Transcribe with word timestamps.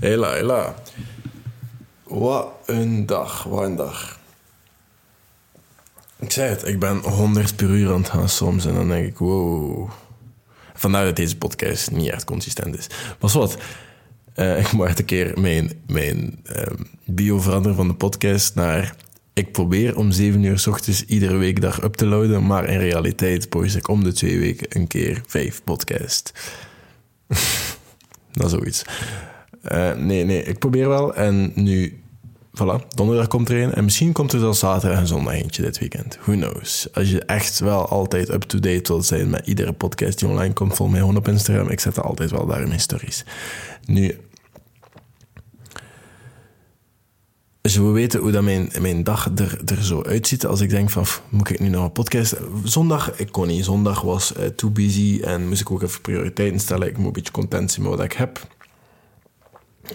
Hela, 0.00 0.32
hela. 0.32 0.74
Wat 2.02 2.48
een 2.66 3.06
dag, 3.06 3.42
wat 3.42 3.64
een 3.64 3.76
dag. 3.76 4.18
Ik 6.18 6.30
zei 6.30 6.48
het, 6.48 6.66
ik 6.66 6.78
ben 6.78 6.96
100 6.96 7.56
per 7.56 7.68
uur 7.68 7.92
aan 7.92 8.00
het 8.00 8.10
gaan 8.10 8.28
soms 8.28 8.66
en 8.66 8.74
dan 8.74 8.88
denk 8.88 9.06
ik, 9.06 9.18
wow. 9.18 9.90
Vandaar 10.74 11.04
dat 11.04 11.16
deze 11.16 11.36
podcast 11.36 11.90
niet 11.90 12.10
echt 12.10 12.24
consistent 12.24 12.78
is. 12.78 12.86
Maar 13.20 13.30
wat, 13.30 13.56
uh, 14.36 14.58
ik 14.58 14.72
moet 14.72 14.98
een 14.98 15.04
keer 15.04 15.40
mijn, 15.40 15.82
mijn 15.86 16.44
um, 16.56 16.90
bio 17.04 17.40
veranderen 17.40 17.76
van 17.76 17.88
de 17.88 17.94
podcast 17.94 18.54
naar... 18.54 18.96
Ik 19.32 19.52
probeer 19.52 19.96
om 19.96 20.10
7 20.10 20.42
uur 20.42 20.58
s 20.58 20.66
ochtends 20.66 21.04
iedere 21.04 21.36
weekdag 21.36 21.82
up 21.82 21.94
te 21.94 22.06
loaden, 22.06 22.46
maar 22.46 22.68
in 22.68 22.78
realiteit 22.78 23.48
post 23.48 23.76
ik 23.76 23.88
om 23.88 24.04
de 24.04 24.12
twee 24.12 24.38
weken 24.38 24.66
een 24.68 24.86
keer 24.86 25.22
vijf 25.26 25.64
podcast. 25.64 26.32
dat 28.32 28.44
is 28.44 28.50
zoiets. 28.50 28.84
Uh, 29.64 29.94
nee, 29.94 30.24
nee, 30.24 30.42
ik 30.42 30.58
probeer 30.58 30.88
wel. 30.88 31.14
En 31.14 31.52
nu, 31.54 32.02
voilà, 32.54 32.88
donderdag 32.88 33.26
komt 33.26 33.48
er 33.48 33.62
een. 33.62 33.74
En 33.74 33.84
misschien 33.84 34.12
komt 34.12 34.32
er 34.32 34.38
zelfs 34.38 34.58
zaterdag 34.58 34.98
en 34.98 35.06
zondag 35.06 35.34
eentje 35.34 35.62
dit 35.62 35.78
weekend. 35.78 36.18
Who 36.22 36.32
knows? 36.32 36.88
Als 36.92 37.10
je 37.10 37.24
echt 37.24 37.58
wel 37.58 37.88
altijd 37.88 38.28
up-to-date 38.28 38.92
wilt 38.92 39.06
zijn 39.06 39.30
met 39.30 39.46
iedere 39.46 39.72
podcast 39.72 40.18
die 40.18 40.28
online 40.28 40.52
komt, 40.52 40.74
volg 40.74 40.90
mij 40.90 41.00
gewoon 41.00 41.16
op 41.16 41.28
Instagram. 41.28 41.68
Ik 41.68 41.80
zet 41.80 41.96
er 41.96 42.02
altijd 42.02 42.30
wel 42.30 42.46
daar 42.46 42.62
in 42.62 42.68
mijn 42.68 42.80
stories. 42.80 43.24
Nu, 43.86 44.20
je 47.62 47.80
wil 47.80 47.92
weten 47.92 48.20
hoe 48.20 48.30
dat 48.30 48.42
mijn, 48.42 48.70
mijn 48.80 49.04
dag 49.04 49.30
er, 49.36 49.60
er 49.64 49.84
zo 49.84 50.02
uitziet, 50.02 50.46
als 50.46 50.60
ik 50.60 50.70
denk 50.70 50.90
van, 50.90 51.04
moet 51.28 51.50
ik 51.50 51.60
nu 51.60 51.68
nog 51.68 51.84
een 51.84 51.92
podcast? 51.92 52.36
Zondag, 52.64 53.18
ik 53.18 53.32
kon 53.32 53.46
niet. 53.46 53.64
Zondag 53.64 54.00
was 54.00 54.32
uh, 54.38 54.46
too 54.46 54.70
busy 54.70 55.20
en 55.24 55.48
moest 55.48 55.60
ik 55.60 55.70
ook 55.70 55.82
even 55.82 56.00
prioriteiten 56.00 56.60
stellen. 56.60 56.88
Ik 56.88 56.96
moet 56.96 57.06
een 57.06 57.12
beetje 57.12 57.32
content 57.32 57.72
zien 57.72 57.82
met 57.82 57.94
wat 57.94 58.04
ik 58.04 58.12
heb. 58.12 58.46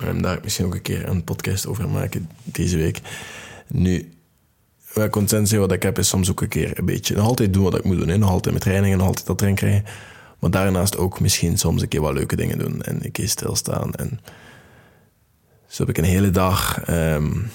Um, 0.03 0.21
daar 0.21 0.37
ik 0.37 0.43
misschien 0.43 0.65
ook 0.65 0.75
een 0.75 0.81
keer 0.81 1.09
een 1.09 1.23
podcast 1.23 1.67
over 1.67 1.89
maken 1.89 2.29
deze 2.43 2.77
week. 2.77 3.01
Nu, 3.67 4.09
content 5.09 5.49
zijn 5.49 5.61
wat 5.61 5.71
ik 5.71 5.83
heb, 5.83 5.97
is 5.97 6.07
soms 6.07 6.29
ook 6.29 6.41
een 6.41 6.47
keer 6.47 6.79
een 6.79 6.85
beetje... 6.85 7.15
Nog 7.15 7.25
altijd 7.25 7.53
doen 7.53 7.63
wat 7.63 7.77
ik 7.77 7.83
moet 7.83 7.97
doen. 7.97 8.07
Hè. 8.07 8.17
Nog 8.17 8.29
altijd 8.29 8.53
met 8.53 8.63
trainingen, 8.63 8.97
nog 8.97 9.07
altijd 9.07 9.25
dat 9.25 9.41
erin 9.41 9.55
krijgen. 9.55 9.85
Maar 10.39 10.51
daarnaast 10.51 10.97
ook 10.97 11.19
misschien 11.19 11.57
soms 11.57 11.81
een 11.81 11.87
keer 11.87 12.01
wat 12.01 12.13
leuke 12.13 12.35
dingen 12.35 12.57
doen. 12.57 12.81
En 12.81 13.05
een 13.05 13.11
keer 13.11 13.29
stilstaan. 13.29 13.93
En 13.93 14.19
zo 15.67 15.85
heb 15.85 15.97
ik 15.97 15.97
een 15.97 16.09
hele 16.09 16.29
dag... 16.29 16.89
Um, 16.89 17.51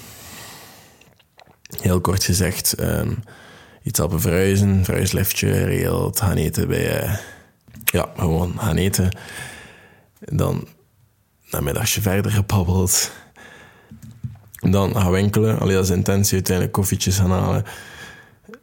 heel 1.81 2.00
kort 2.00 2.25
gezegd... 2.25 2.81
Um, 2.81 3.22
iets 3.83 3.98
helpen 3.98 4.20
verhuizen. 4.20 4.84
Verhuisliftje 4.84 5.53
geregeld. 5.53 6.20
Gaan 6.20 6.37
eten 6.37 6.69
bij... 6.69 7.05
Uh, 7.05 7.17
ja, 7.84 8.12
gewoon 8.17 8.59
gaan 8.59 8.77
eten. 8.77 9.19
En 10.20 10.37
dan 10.37 10.69
namiddagje 11.51 12.01
verder 12.01 12.31
gebabbeld. 12.31 13.11
Dan 14.53 14.95
gaan 14.95 15.11
winkelen. 15.11 15.59
Alleen 15.59 15.77
als 15.77 15.91
intentie 15.91 16.34
uiteindelijk 16.34 16.77
koffietjes 16.77 17.19
gaan 17.19 17.31
halen. 17.31 17.65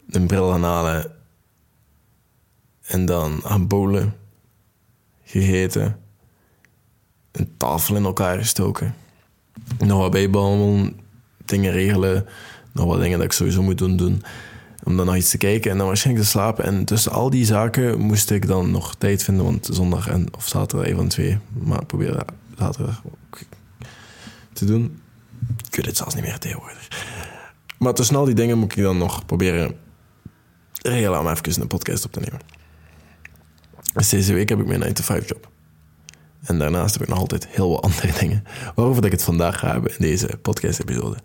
Een 0.09 0.27
bril 0.27 0.49
gaan 0.49 0.63
halen. 0.63 1.11
En 2.85 3.05
dan 3.05 3.41
gaan 3.43 3.67
bowlen. 3.67 4.13
Gegeten. 5.23 5.99
Een 7.31 7.57
tafel 7.57 7.95
in 7.95 8.05
elkaar 8.05 8.37
gestoken. 8.37 8.95
Nog 9.79 9.99
wat 9.99 10.11
bijbabbelen. 10.11 10.99
Dingen 11.45 11.71
regelen. 11.71 12.25
Nog 12.71 12.85
wat 12.85 12.99
dingen 12.99 13.17
dat 13.17 13.27
ik 13.27 13.33
sowieso 13.33 13.61
moet 13.61 13.77
doen. 13.77 13.97
doen 13.97 14.23
om 14.87 14.97
dan 14.97 15.05
nog 15.05 15.15
iets 15.15 15.29
te 15.29 15.37
kijken 15.37 15.71
en 15.71 15.77
dan 15.77 15.87
waarschijnlijk 15.87 16.25
te 16.25 16.31
slapen. 16.31 16.65
En 16.65 16.85
tussen 16.85 17.11
al 17.11 17.29
die 17.29 17.45
zaken 17.45 17.99
moest 17.99 18.31
ik 18.31 18.47
dan 18.47 18.71
nog 18.71 18.95
tijd 18.95 19.23
vinden, 19.23 19.45
want 19.45 19.69
zondag 19.71 20.07
en, 20.07 20.27
of 20.35 20.47
zaterdag, 20.47 20.87
een 20.87 20.95
van 20.95 21.07
twee. 21.07 21.37
Maar 21.63 21.85
probeer 21.85 22.11
dat 22.11 22.31
ook 22.59 23.39
te 24.53 24.65
doen. 24.65 25.01
Ik 25.67 25.75
weet 25.75 25.85
het 25.85 25.97
zelfs 25.97 26.15
niet 26.15 26.23
meer 26.23 26.37
tegenwoordig. 26.37 26.87
Maar 27.77 27.93
tussen 27.93 28.15
al 28.15 28.25
die 28.25 28.35
dingen 28.35 28.57
moet 28.57 28.77
ik 28.77 28.83
dan 28.83 28.97
nog 28.97 29.25
proberen 29.25 29.75
regelen 30.81 31.19
om 31.19 31.27
even 31.27 31.61
een 31.61 31.67
podcast 31.67 32.05
op 32.05 32.11
te 32.11 32.19
nemen. 32.19 32.39
Dus 33.93 34.09
deze 34.09 34.33
week 34.33 34.49
heb 34.49 34.59
ik 34.59 34.65
mijn 34.65 34.95
9-to-5 34.95 35.25
job. 35.25 35.49
En 36.43 36.59
daarnaast 36.59 36.93
heb 36.93 37.03
ik 37.03 37.09
nog 37.09 37.19
altijd 37.19 37.47
heel 37.47 37.69
wat 37.69 37.81
andere 37.81 38.11
dingen. 38.19 38.43
Waarover 38.75 39.05
ik 39.05 39.11
het 39.11 39.23
vandaag 39.23 39.59
ga 39.59 39.71
hebben 39.71 39.91
in 39.91 40.05
deze 40.05 40.37
podcast-episode. 40.41 41.17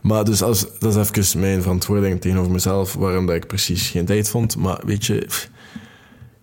Maar 0.00 0.24
dus 0.24 0.42
als, 0.42 0.66
dat 0.78 0.96
is 0.96 1.08
even 1.08 1.40
mijn 1.40 1.62
verantwoording 1.62 2.20
tegenover 2.20 2.52
mezelf, 2.52 2.94
waarom 2.94 3.26
dat 3.26 3.36
ik 3.36 3.46
precies 3.46 3.88
geen 3.88 4.04
tijd 4.04 4.28
vond. 4.28 4.56
Maar 4.56 4.80
weet 4.84 5.06
je, 5.06 5.28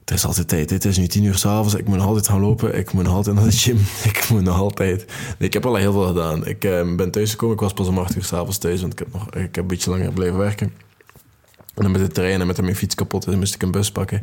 er 0.05 0.13
is 0.13 0.25
altijd 0.25 0.47
tijd. 0.47 0.69
Het 0.69 0.85
is 0.85 0.97
nu 0.97 1.07
tien 1.07 1.23
uur 1.23 1.35
s'avonds, 1.35 1.73
ik 1.73 1.87
moet 1.87 1.97
nog 1.97 2.05
altijd 2.05 2.27
gaan 2.27 2.39
lopen, 2.39 2.77
ik 2.77 2.91
moet 2.91 3.03
nog 3.03 3.13
altijd 3.13 3.35
naar 3.35 3.45
de 3.45 3.51
gym, 3.51 3.77
ik 4.11 4.29
moet 4.29 4.41
nog 4.41 4.57
altijd... 4.57 5.05
Nee, 5.37 5.47
ik 5.47 5.53
heb 5.53 5.65
al 5.65 5.75
heel 5.75 5.91
veel 5.91 6.07
gedaan. 6.07 6.45
Ik 6.47 6.63
uh, 6.63 6.95
ben 6.95 7.11
thuisgekomen, 7.11 7.55
ik 7.55 7.61
was 7.61 7.73
pas 7.73 7.87
om 7.87 7.97
acht 7.97 8.15
uur 8.15 8.23
s'avonds 8.23 8.57
thuis, 8.57 8.81
want 8.81 8.93
ik 8.93 8.99
heb, 8.99 9.13
nog, 9.13 9.27
ik 9.27 9.33
heb 9.33 9.57
een 9.57 9.67
beetje 9.67 9.89
langer 9.89 10.13
blijven 10.13 10.37
werken. 10.37 10.73
En 11.75 11.83
dan 11.83 11.91
met 11.91 12.01
de 12.01 12.07
trein 12.07 12.41
en 12.41 12.47
met 12.47 12.61
mijn 12.61 12.75
fiets 12.75 12.95
kapot, 12.95 13.25
dan 13.25 13.37
moest 13.37 13.55
ik 13.55 13.61
een 13.61 13.71
bus 13.71 13.91
pakken. 13.91 14.21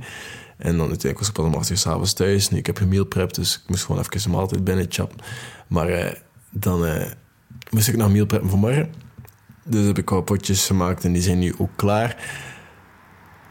En 0.56 0.76
dan 0.76 0.88
uiteindelijk 0.88 1.18
was 1.18 1.28
ik 1.28 1.34
pas 1.34 1.44
om 1.44 1.54
acht 1.54 1.70
uur 1.70 1.76
s'avonds 1.76 2.12
thuis. 2.12 2.50
Nu, 2.50 2.58
ik 2.58 2.66
heb 2.66 2.80
een 2.80 2.88
meal 2.88 3.04
prep, 3.04 3.34
dus 3.34 3.54
ik 3.54 3.62
moest 3.66 3.84
gewoon 3.84 4.00
even 4.00 4.20
een 4.24 4.30
maaltijd 4.30 4.64
binnen 4.64 4.86
chappen. 4.88 5.18
Maar 5.66 5.90
uh, 5.90 6.10
dan 6.50 6.84
uh, 6.84 7.04
moest 7.70 7.88
ik 7.88 7.96
nog 7.96 8.12
meal 8.12 8.26
preppen 8.26 8.50
voor 8.50 8.58
morgen. 8.58 8.92
Dus 9.64 9.86
heb 9.86 9.98
ik 9.98 10.10
wat 10.10 10.24
potjes 10.24 10.66
gemaakt 10.66 11.04
en 11.04 11.12
die 11.12 11.22
zijn 11.22 11.38
nu 11.38 11.54
ook 11.58 11.70
klaar. 11.76 12.16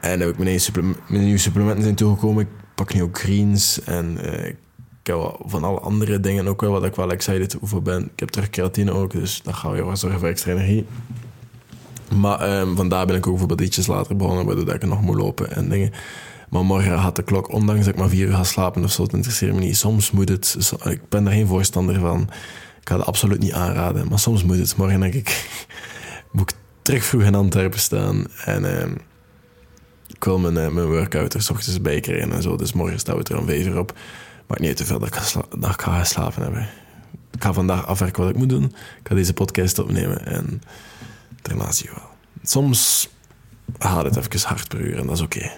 En 0.01 0.19
heb 0.19 0.29
ik 0.29 0.37
mijn, 0.37 0.95
nieuwe 1.07 1.37
supplementen 1.37 1.83
zijn 1.83 1.95
toegekomen. 1.95 2.43
Ik 2.43 2.49
pak 2.75 2.93
nu 2.93 3.01
ook 3.01 3.19
greens 3.19 3.83
en 3.83 4.17
uh, 4.21 4.45
ik 4.45 4.55
heb 5.03 5.39
van 5.45 5.63
alle 5.63 5.79
andere 5.79 6.19
dingen 6.19 6.47
ook 6.47 6.61
wel 6.61 6.71
wat 6.71 6.85
ik 6.85 6.95
wel 6.95 7.11
excited 7.11 7.61
over 7.61 7.81
ben. 7.81 8.03
Ik 8.03 8.19
heb 8.19 8.29
terug 8.29 8.49
keratine 8.49 8.91
ook, 8.91 9.11
dus 9.11 9.41
dat 9.43 9.53
gaat 9.53 9.71
weer 9.71 9.85
wat 9.85 9.99
zorgen 9.99 10.19
voor 10.19 10.27
extra 10.27 10.51
energie. 10.51 10.85
Maar 12.15 12.59
um, 12.59 12.75
vandaar 12.75 13.05
ben 13.05 13.15
ik 13.15 13.25
ook 13.25 13.31
bijvoorbeeld 13.31 13.61
ietsjes 13.61 13.88
later 13.88 14.15
begonnen, 14.15 14.45
waardoor 14.45 14.73
ik 14.73 14.85
nog 14.85 15.01
moet 15.01 15.15
lopen 15.15 15.55
en 15.55 15.69
dingen. 15.69 15.91
Maar 16.49 16.65
morgen 16.65 16.93
had 16.93 17.15
de 17.15 17.23
klok, 17.23 17.51
ondanks 17.51 17.85
dat 17.85 17.93
ik 17.93 17.99
maar 17.99 18.09
vier 18.09 18.27
uur 18.27 18.33
ga 18.33 18.43
slapen 18.43 18.83
of 18.83 18.91
zo, 18.91 19.03
het 19.03 19.13
interesseert 19.13 19.53
me 19.53 19.59
niet. 19.59 19.77
Soms 19.77 20.11
moet 20.11 20.29
het, 20.29 20.57
ik 20.83 21.09
ben 21.09 21.25
er 21.25 21.31
geen 21.31 21.47
voorstander 21.47 21.99
van. 21.99 22.21
Ik 22.81 22.89
ga 22.89 22.97
het 22.97 23.05
absoluut 23.05 23.39
niet 23.39 23.53
aanraden, 23.53 24.07
maar 24.07 24.19
soms 24.19 24.43
moet 24.43 24.57
het. 24.57 24.75
Morgen 24.75 24.99
denk 24.99 25.13
ik, 25.13 25.49
moet 26.31 26.51
ik 26.51 26.57
terug 26.81 27.03
vroeg 27.03 27.23
in 27.23 27.35
Antwerpen 27.35 27.79
staan 27.79 28.27
en... 28.45 28.63
Uh, 28.63 28.83
ik 30.19 30.25
wil 30.25 30.40
mijn, 30.40 30.56
uh, 30.56 30.68
mijn 30.68 30.88
workout 30.88 31.34
er 31.34 31.47
ochtends 31.52 31.81
bij 31.81 32.00
krijgen 32.00 32.31
en 32.31 32.41
zo. 32.41 32.56
Dus 32.56 32.74
morgen 32.74 33.00
staan 33.00 33.18
we 33.18 33.24
er 33.24 33.38
om 33.38 33.46
vijf 33.46 33.75
op. 33.75 33.97
Maakt 34.47 34.62
niet 34.62 34.69
uit 34.69 34.78
hoeveel 34.78 35.00
dat 35.00 35.07
ik, 35.07 35.13
ga 35.13 35.41
dat 35.59 35.69
ik 35.69 35.81
ga 35.81 36.03
slapen 36.03 36.41
hebben. 36.41 36.69
Ik 37.31 37.44
ga 37.44 37.53
vandaag 37.53 37.85
afwerken 37.85 38.22
wat 38.22 38.31
ik 38.31 38.38
moet 38.38 38.50
doen. 38.50 38.63
Ik 38.63 39.07
ga 39.07 39.16
deze 39.16 39.34
podcast 39.34 39.80
opnemen 39.80 40.25
en 40.25 40.62
daarna 41.41 41.72
zie 41.72 41.90
je 41.90 41.96
wel. 41.96 42.09
Soms 42.44 43.09
gaat 43.78 44.03
het 44.03 44.16
even 44.16 44.47
hard 44.47 44.68
per 44.68 44.80
uur 44.80 44.97
en 44.97 45.07
dat 45.07 45.16
is 45.16 45.22
oké. 45.22 45.52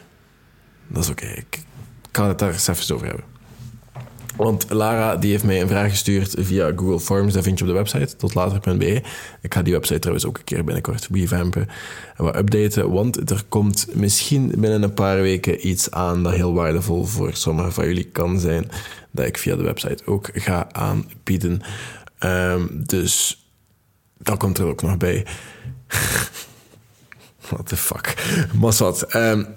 Dat 0.88 1.04
is 1.04 1.10
oké. 1.10 1.26
Ik 1.26 1.64
kan 2.12 2.28
het 2.28 2.40
daar 2.40 2.52
eens 2.52 2.68
even 2.68 2.96
over 2.96 3.08
hebben. 3.08 3.26
Want 4.44 4.66
Lara 4.70 5.16
die 5.16 5.32
heeft 5.32 5.44
mij 5.44 5.62
een 5.62 5.68
vraag 5.68 5.90
gestuurd 5.90 6.36
via 6.40 6.72
Google 6.76 7.00
Forms. 7.00 7.34
Dat 7.34 7.44
vind 7.44 7.60
je 7.60 7.64
op 7.64 7.70
de 7.70 7.78
website, 7.78 8.16
totlater.be. 8.16 9.02
Ik 9.42 9.54
ga 9.54 9.62
die 9.62 9.74
website 9.74 10.00
trouwens 10.00 10.26
ook 10.26 10.38
een 10.38 10.44
keer 10.44 10.64
binnenkort 10.64 11.08
revampen 11.12 11.68
en 12.18 12.24
wat 12.24 12.36
updaten. 12.36 12.92
Want 12.92 13.30
er 13.30 13.44
komt 13.50 13.88
misschien 13.94 14.48
binnen 14.58 14.84
een 14.84 14.94
paar 14.94 15.22
weken 15.22 15.68
iets 15.68 15.92
aan 15.92 16.24
dat 16.24 16.34
heel 16.34 16.54
waardevol 16.54 17.04
voor 17.04 17.34
sommigen 17.34 17.74
van 17.74 17.88
jullie 17.88 18.04
kan 18.04 18.40
zijn. 18.40 18.72
Dat 19.12 19.26
ik 19.26 19.38
via 19.38 19.56
de 19.56 19.64
website 19.64 20.06
ook 20.06 20.30
ga 20.34 20.68
aanbieden. 20.72 21.62
Um, 22.20 22.84
dus 22.86 23.46
dat 24.18 24.38
komt 24.38 24.58
er 24.58 24.66
ook 24.66 24.82
nog 24.82 24.98
bij. 24.98 25.26
What 27.50 27.68
the 27.68 27.78
fuck. 27.78 28.16
Maar 28.60 28.74
wat. 28.78 29.16
Um, 29.16 29.48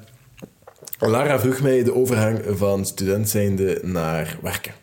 Lara 0.99 1.41
vroeg 1.41 1.60
mij 1.60 1.84
de 1.84 1.94
overgang 1.94 2.41
van 2.49 2.87
student 2.87 3.28
zijnde 3.28 3.81
naar 3.82 4.38
werken. 4.43 4.75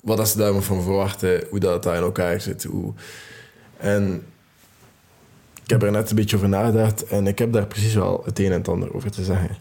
Wat 0.00 0.28
ze 0.28 0.38
daar 0.38 0.62
van 0.62 0.82
verwachten, 0.82 1.46
hoe 1.50 1.58
dat 1.58 1.82
daar 1.82 1.96
in 1.96 2.02
elkaar 2.02 2.40
zit. 2.40 2.64
Hoe... 2.64 2.94
En 3.76 4.26
ik 5.62 5.70
heb 5.70 5.82
er 5.82 5.90
net 5.90 6.10
een 6.10 6.16
beetje 6.16 6.36
over 6.36 6.48
nagedacht 6.48 7.04
en 7.04 7.26
ik 7.26 7.38
heb 7.38 7.52
daar 7.52 7.66
precies 7.66 7.94
wel 7.94 8.22
het 8.24 8.38
een 8.38 8.52
en 8.52 8.52
het 8.52 8.68
ander 8.68 8.94
over 8.94 9.10
te 9.10 9.24
zeggen. 9.24 9.56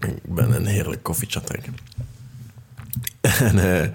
Ik 0.00 0.34
ben 0.34 0.52
een 0.52 0.66
heerlijk 0.66 1.02
koffietje 1.02 1.40
aan 1.40 1.44
het 1.44 1.52
drinken. 1.52 1.76
En 3.20 3.56
uh, 3.56 3.88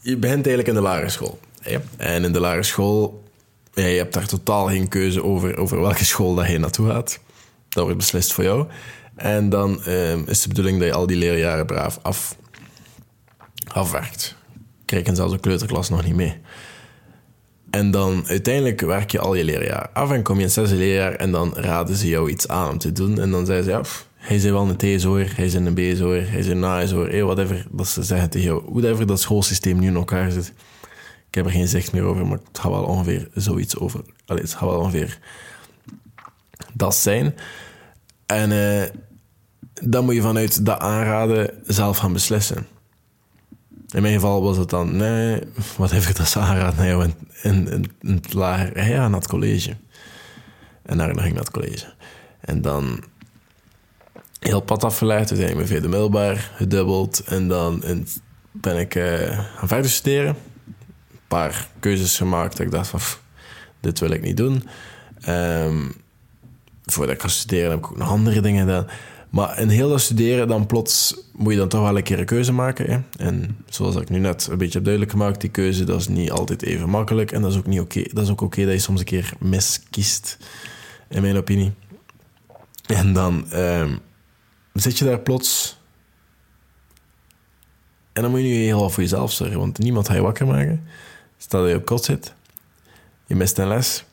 je 0.00 0.16
begint 0.16 0.46
eigenlijk 0.46 0.68
in 0.68 0.74
de 0.74 0.80
lagere 0.80 1.08
school. 1.08 1.38
Ja. 1.60 1.80
En 1.96 2.24
in 2.24 2.32
de 2.32 2.40
lagere 2.40 2.62
school 2.62 3.23
ja, 3.74 3.84
je 3.84 3.98
hebt 3.98 4.14
daar 4.14 4.26
totaal 4.26 4.66
geen 4.66 4.88
keuze 4.88 5.22
over, 5.22 5.56
over 5.56 5.80
welke 5.80 6.04
school 6.04 6.34
dat 6.34 6.48
je 6.48 6.58
naartoe 6.58 6.90
gaat. 6.90 7.20
Dat 7.68 7.82
wordt 7.82 7.98
beslist 7.98 8.32
voor 8.32 8.44
jou. 8.44 8.66
En 9.16 9.48
dan 9.48 9.88
um, 9.88 10.24
is 10.26 10.42
de 10.42 10.48
bedoeling 10.48 10.78
dat 10.78 10.88
je 10.88 10.94
al 10.94 11.06
die 11.06 11.16
leerjaren 11.16 11.66
braaf 11.66 11.98
af, 12.02 12.36
afwerkt. 13.72 14.36
Krijgen 14.84 15.16
zelfs 15.16 15.32
een 15.32 15.40
kleuterklas 15.40 15.88
nog 15.88 16.04
niet 16.04 16.14
mee. 16.14 16.40
En 17.70 17.90
dan 17.90 18.24
uiteindelijk 18.26 18.80
werk 18.80 19.10
je 19.10 19.18
al 19.18 19.34
je 19.34 19.44
leerjaar 19.44 19.90
af 19.92 20.10
en 20.10 20.22
kom 20.22 20.34
je 20.34 20.40
in 20.40 20.46
het 20.46 20.54
zesde 20.54 20.76
leerjaar 20.76 21.14
en 21.14 21.30
dan 21.30 21.54
raden 21.54 21.96
ze 21.96 22.08
jou 22.08 22.30
iets 22.30 22.48
aan 22.48 22.70
om 22.70 22.78
te 22.78 22.92
doen. 22.92 23.20
En 23.20 23.30
dan 23.30 23.46
zeggen 23.46 23.64
ze, 23.64 23.70
ja, 23.70 23.82
hij 24.16 24.36
is 24.36 24.44
wel 24.44 24.68
een 24.68 24.76
TSO'er, 24.76 25.32
hij 25.36 25.44
is 25.44 25.54
een 25.54 25.74
BSO'er, 25.74 26.30
hij 26.30 26.38
is 26.38 26.46
een 26.46 26.62
hey, 26.62 27.24
whatever 27.24 27.66
dat 27.70 27.88
ze 27.88 28.02
zeggen 28.02 28.30
tegen 28.30 28.46
jou. 28.46 28.62
Whatever 28.66 29.06
dat 29.06 29.20
schoolsysteem 29.20 29.78
nu 29.78 29.86
in 29.86 29.94
elkaar 29.94 30.30
zit. 30.30 30.52
Ik 31.34 31.40
heb 31.40 31.48
er 31.52 31.58
geen 31.58 31.68
zicht 31.68 31.92
meer 31.92 32.02
over, 32.02 32.26
maar 32.26 32.38
het 32.38 32.58
gaat 32.58 32.70
wel 32.70 32.84
ongeveer 32.84 33.28
zoiets 33.34 33.76
over. 33.76 34.00
Allee, 34.26 34.42
het 34.42 34.54
gaat 34.54 34.68
wel 34.68 34.78
ongeveer 34.78 35.18
dat 36.72 36.94
zijn. 36.94 37.34
En 38.26 38.50
uh, 38.50 38.82
dan 39.82 40.04
moet 40.04 40.14
je 40.14 40.20
vanuit 40.20 40.66
dat 40.66 40.78
aanraden 40.78 41.50
zelf 41.64 41.98
gaan 41.98 42.12
beslissen. 42.12 42.66
In 43.88 44.02
mijn 44.02 44.14
geval 44.14 44.42
was 44.42 44.56
het 44.56 44.70
dan, 44.70 44.96
nee, 44.96 45.40
wat 45.76 45.90
heeft 45.90 46.16
dat 46.16 46.28
ze 46.28 46.38
aanraden 46.38 47.14
in, 47.42 47.84
lager? 48.30 48.88
Ja, 48.88 49.08
naar 49.08 49.20
het 49.20 49.28
college. 49.28 49.76
En 50.82 50.98
daar 50.98 51.06
ging 51.06 51.26
ik 51.26 51.32
naar 51.32 51.42
het 51.42 51.50
college. 51.50 51.94
En 52.40 52.62
dan 52.62 53.04
heel 54.38 54.60
pad 54.60 54.98
ben 54.98 55.58
ik 55.58 55.66
via 55.66 55.80
de 55.80 55.88
middelbaar 55.88 56.52
gedubbeld. 56.56 57.20
En 57.20 57.48
dan 57.48 57.82
ben 58.52 58.78
ik 58.78 58.94
uh, 58.94 59.38
gaan 59.56 59.68
verder 59.68 59.90
studeren. 59.90 60.36
Paar 61.28 61.68
keuzes 61.78 62.16
gemaakt. 62.16 62.56
Dat 62.56 62.66
ik 62.66 62.72
dacht 62.72 62.88
van, 62.88 63.00
dit 63.80 63.98
wil 63.98 64.10
ik 64.10 64.22
niet 64.22 64.36
doen. 64.36 64.68
Um, 65.28 65.94
voordat 66.84 67.14
ik 67.14 67.22
ga 67.22 67.28
studeren 67.28 67.70
heb 67.70 67.78
ik 67.78 67.86
ook 67.86 67.96
nog 67.96 68.08
andere 68.08 68.40
dingen 68.40 68.66
gedaan. 68.66 68.86
Maar 69.30 69.58
in 69.58 69.68
heel 69.68 69.88
dat 69.88 70.00
studeren, 70.00 70.48
dan 70.48 70.66
plots 70.66 71.16
moet 71.32 71.52
je 71.52 71.58
dan 71.58 71.68
toch 71.68 71.82
wel 71.82 71.96
een 71.96 72.02
keer 72.02 72.18
een 72.18 72.24
keuze 72.24 72.52
maken. 72.52 72.90
Hè? 72.90 73.24
En 73.26 73.56
zoals 73.68 73.96
ik 73.96 74.08
nu 74.08 74.18
net 74.18 74.46
een 74.50 74.58
beetje 74.58 74.72
heb 74.72 74.84
duidelijk 74.84 75.12
gemaakt, 75.12 75.40
die 75.40 75.50
keuze 75.50 75.84
dat 75.84 76.00
is 76.00 76.08
niet 76.08 76.30
altijd 76.30 76.62
even 76.62 76.88
makkelijk. 76.88 77.32
En 77.32 77.42
dat 77.42 77.50
is 77.50 77.58
ook 77.58 77.66
niet 77.66 77.80
oké. 77.80 78.02
Dat 78.12 78.24
is 78.24 78.30
ook 78.30 78.40
oké 78.40 78.64
dat 78.64 78.72
je 78.72 78.78
soms 78.78 79.00
een 79.00 79.06
keer 79.06 79.32
miskiest, 79.38 80.38
in 81.08 81.22
mijn 81.22 81.36
opinie. 81.36 81.72
En 82.86 83.12
dan 83.12 83.46
um, 83.54 83.98
zit 84.72 84.98
je 84.98 85.04
daar 85.04 85.20
plots. 85.20 85.78
En 88.14 88.22
dan 88.22 88.30
moet 88.30 88.40
je 88.40 88.46
nu 88.46 88.54
heel 88.54 88.90
voor 88.90 89.02
jezelf 89.02 89.32
zorgen, 89.32 89.58
want 89.58 89.78
niemand 89.78 90.06
gaat 90.06 90.16
je 90.16 90.22
wakker 90.22 90.46
maken. 90.46 90.88
Stel 91.38 91.60
dat 91.60 91.70
je 91.70 91.76
op 91.76 91.84
kot 91.84 92.04
zit, 92.04 92.34
je 93.26 93.34
mist 93.34 93.58
een 93.58 93.68
les 93.68 94.04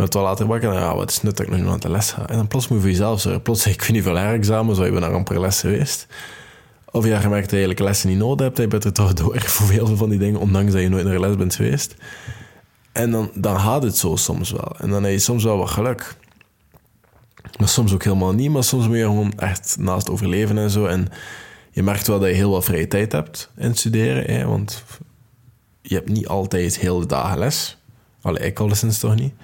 bent 0.00 0.14
wel 0.14 0.22
later 0.22 0.46
wakker. 0.46 0.72
ja, 0.72 0.94
wat 0.94 1.10
is 1.10 1.22
nut 1.22 1.36
dat 1.36 1.46
ik 1.46 1.56
nog 1.56 1.72
aan 1.72 1.80
de 1.80 1.90
les 1.90 2.10
ga? 2.10 2.26
En 2.26 2.36
dan 2.36 2.48
plots 2.48 2.68
moet 2.68 2.76
je 2.78 2.82
voor 2.82 2.92
jezelf 2.92 3.20
zorgen. 3.20 3.42
Plots, 3.42 3.66
ik 3.66 3.80
weet 3.80 3.90
niet 3.90 4.02
veel 4.02 4.16
herexamens, 4.16 4.78
of 4.78 4.84
je 4.84 4.90
bent 4.90 5.04
naar 5.04 5.14
amper 5.14 5.40
les 5.40 5.60
geweest. 5.60 6.06
Of 6.90 7.04
je 7.04 7.10
hebt 7.10 7.22
gemerkt 7.22 7.50
dat 7.50 7.58
je 7.58 7.64
eigenlijk 7.64 7.88
lessen 7.88 8.08
niet 8.08 8.18
nodig 8.18 8.46
hebt. 8.46 8.58
Je 8.58 8.66
bent 8.66 8.84
er 8.84 8.92
toch 8.92 9.12
door 9.12 9.40
voor 9.40 9.66
veel 9.66 9.96
van 9.96 10.08
die 10.08 10.18
dingen, 10.18 10.40
ondanks 10.40 10.72
dat 10.72 10.80
je 10.80 10.88
nooit 10.88 11.04
naar 11.04 11.14
een 11.14 11.20
les 11.20 11.36
bent 11.36 11.54
geweest. 11.54 11.94
En 12.92 13.10
dan, 13.10 13.30
dan 13.34 13.60
gaat 13.60 13.82
het 13.82 13.96
zo 13.96 14.16
soms 14.16 14.50
wel. 14.50 14.76
En 14.78 14.90
dan 14.90 15.02
heb 15.02 15.12
je 15.12 15.18
soms 15.18 15.44
wel 15.44 15.56
wat 15.56 15.70
geluk. 15.70 16.16
Maar 17.58 17.68
soms 17.68 17.92
ook 17.92 18.04
helemaal 18.04 18.32
niet. 18.32 18.50
Maar 18.50 18.64
soms 18.64 18.86
moet 18.86 18.96
je 18.96 19.02
gewoon 19.02 19.32
echt 19.36 19.76
naast 19.78 20.10
overleven 20.10 20.58
en 20.58 20.70
zo. 20.70 20.86
En 20.86 21.08
je 21.70 21.82
merkt 21.82 22.06
wel 22.06 22.18
dat 22.18 22.28
je 22.28 22.34
heel 22.34 22.50
wat 22.50 22.64
vrije 22.64 22.88
tijd 22.88 23.12
hebt 23.12 23.50
in 23.56 23.74
studeren. 23.74 24.34
Hè? 24.34 24.46
Want 24.46 24.82
je 25.82 25.94
hebt 25.94 26.08
niet 26.08 26.28
altijd 26.28 26.78
heel 26.78 27.00
de 27.00 27.06
dagen 27.06 27.38
les. 27.38 27.78
Allee, 28.20 28.46
ik 28.46 28.58
alleszins 28.58 28.98
toch 28.98 29.14
niet. 29.14 29.34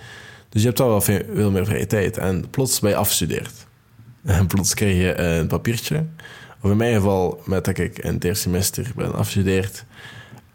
Dus 0.49 0.62
je 0.62 0.67
hebt 0.67 0.78
wel 0.78 1.00
veel, 1.00 1.50
meer 1.50 1.64
vrije 1.64 1.87
tijd. 1.87 2.17
En 2.19 2.50
plots 2.50 2.81
ben 2.81 2.90
je 2.90 2.96
afgestudeerd. 2.96 3.52
En 4.25 4.46
plots 4.46 4.75
krijg 4.75 4.96
je 4.96 5.20
een 5.20 5.46
papiertje. 5.46 6.05
Of 6.61 6.70
in 6.70 6.76
mijn 6.76 6.94
geval, 6.94 7.43
met 7.44 7.64
dat 7.64 7.78
ik 7.78 7.99
in 7.99 8.14
het 8.14 8.25
eerste 8.25 8.43
semester 8.43 8.93
ben 8.96 9.14
afgestudeerd, 9.14 9.84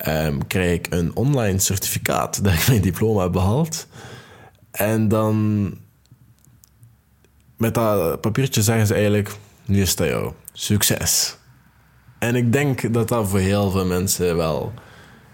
um, 0.08 0.48
krijg 0.48 0.74
ik 0.74 0.88
een 0.90 1.16
online 1.16 1.60
certificaat 1.60 2.44
dat 2.44 2.54
ik 2.54 2.68
mijn 2.68 2.82
diploma 2.82 3.22
heb 3.22 3.32
behaald. 3.32 3.88
En 4.72 5.08
dan 5.08 5.68
met 7.58 7.74
dat 7.74 8.22
papiertje 8.22 8.62
zeggen 8.62 8.88
ze 8.88 8.94
eigenlijk: 8.94 9.36
nu 9.66 9.82
is 9.82 9.96
dat 9.96 10.08
jou. 10.08 10.34
Succes. 10.54 11.38
En 12.22 12.36
ik 12.36 12.54
denk 12.54 12.94
dat 12.94 13.08
dat 13.08 13.30
voor 13.30 13.40
heel 13.40 13.72
veel 13.72 13.86
mensen 13.86 14.36
wel 14.36 14.74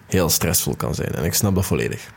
heel 0.06 0.30
stressvol 0.30 0.75
kan 0.75 0.95
zijn. 0.95 1.12
En 1.12 1.24
ik 1.24 1.34
snap 1.34 1.56
dat 1.56 1.66
volledig 1.66 2.10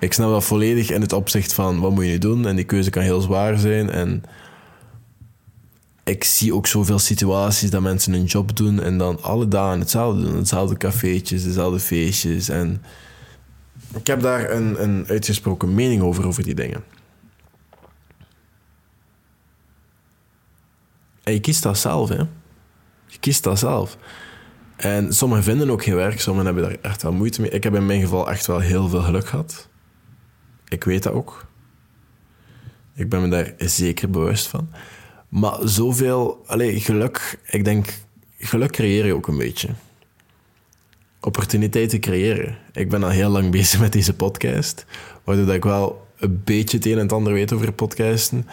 ik 0.00 0.12
snap 0.12 0.30
dat 0.30 0.44
volledig 0.44 0.90
in 0.90 1.00
het 1.00 1.12
opzicht 1.12 1.52
van 1.52 1.80
wat 1.80 1.90
moet 1.90 2.04
je 2.04 2.10
nu 2.10 2.18
doen. 2.18 2.46
En 2.46 2.56
die 2.56 2.64
keuze 2.64 2.90
kan 2.90 3.02
heel 3.02 3.20
zwaar 3.20 3.58
zijn. 3.58 3.90
En 3.90 4.22
ik 6.04 6.24
zie 6.24 6.54
ook 6.54 6.66
zoveel 6.66 6.98
situaties 6.98 7.70
dat 7.70 7.82
mensen 7.82 8.12
een 8.12 8.24
job 8.24 8.56
doen 8.56 8.82
en 8.82 8.98
dan 8.98 9.22
alle 9.22 9.48
dagen 9.48 9.78
hetzelfde 9.78 10.22
doen. 10.22 10.36
Hetzelfde 10.36 10.76
cafeetjes, 10.76 11.44
dezelfde 11.44 11.80
feestjes. 11.80 12.48
En 12.48 12.82
ik 13.94 14.06
heb 14.06 14.20
daar 14.20 14.50
een, 14.50 14.82
een 14.82 15.04
uitgesproken 15.08 15.74
mening 15.74 16.02
over, 16.02 16.26
over 16.26 16.42
die 16.42 16.54
dingen. 16.54 16.84
En 21.22 21.32
je 21.32 21.40
kiest 21.40 21.62
dat 21.62 21.78
zelf, 21.78 22.08
hè. 22.08 22.22
Je 23.10 23.18
kiest 23.18 23.42
dat 23.42 23.58
zelf. 23.58 23.96
En 24.76 25.12
sommigen 25.12 25.44
vinden 25.44 25.70
ook 25.70 25.84
geen 25.84 25.94
werk, 25.94 26.20
sommigen 26.20 26.54
hebben 26.54 26.70
daar 26.70 26.90
echt 26.90 27.02
wel 27.02 27.12
moeite 27.12 27.40
mee. 27.40 27.50
Ik 27.50 27.62
heb 27.62 27.74
in 27.74 27.86
mijn 27.86 28.00
geval 28.00 28.30
echt 28.30 28.46
wel 28.46 28.58
heel 28.58 28.88
veel 28.88 29.02
geluk 29.02 29.26
gehad. 29.26 29.68
Ik 30.68 30.84
weet 30.84 31.02
dat 31.02 31.12
ook. 31.12 31.46
Ik 32.94 33.08
ben 33.08 33.20
me 33.20 33.28
daar 33.28 33.54
zeker 33.58 34.10
bewust 34.10 34.46
van. 34.46 34.70
Maar 35.28 35.58
zoveel 35.62 36.42
allez, 36.46 36.84
geluk, 36.84 37.38
ik 37.46 37.64
denk, 37.64 37.94
geluk 38.38 38.70
creëer 38.70 39.06
je 39.06 39.14
ook 39.14 39.28
een 39.28 39.38
beetje. 39.38 39.68
Opportuniteiten 41.20 42.00
creëren. 42.00 42.58
Ik 42.72 42.88
ben 42.88 43.02
al 43.02 43.10
heel 43.10 43.30
lang 43.30 43.50
bezig 43.60 43.80
met 43.80 43.92
deze 43.92 44.14
podcast, 44.14 44.86
waardoor 45.24 45.54
ik 45.54 45.64
wel 45.64 46.06
een 46.16 46.42
beetje 46.44 46.76
het 46.76 46.86
een 46.86 46.98
en 46.98 47.08
ander 47.08 47.32
weet 47.32 47.52
over 47.52 47.72
podcasten. 47.72 48.46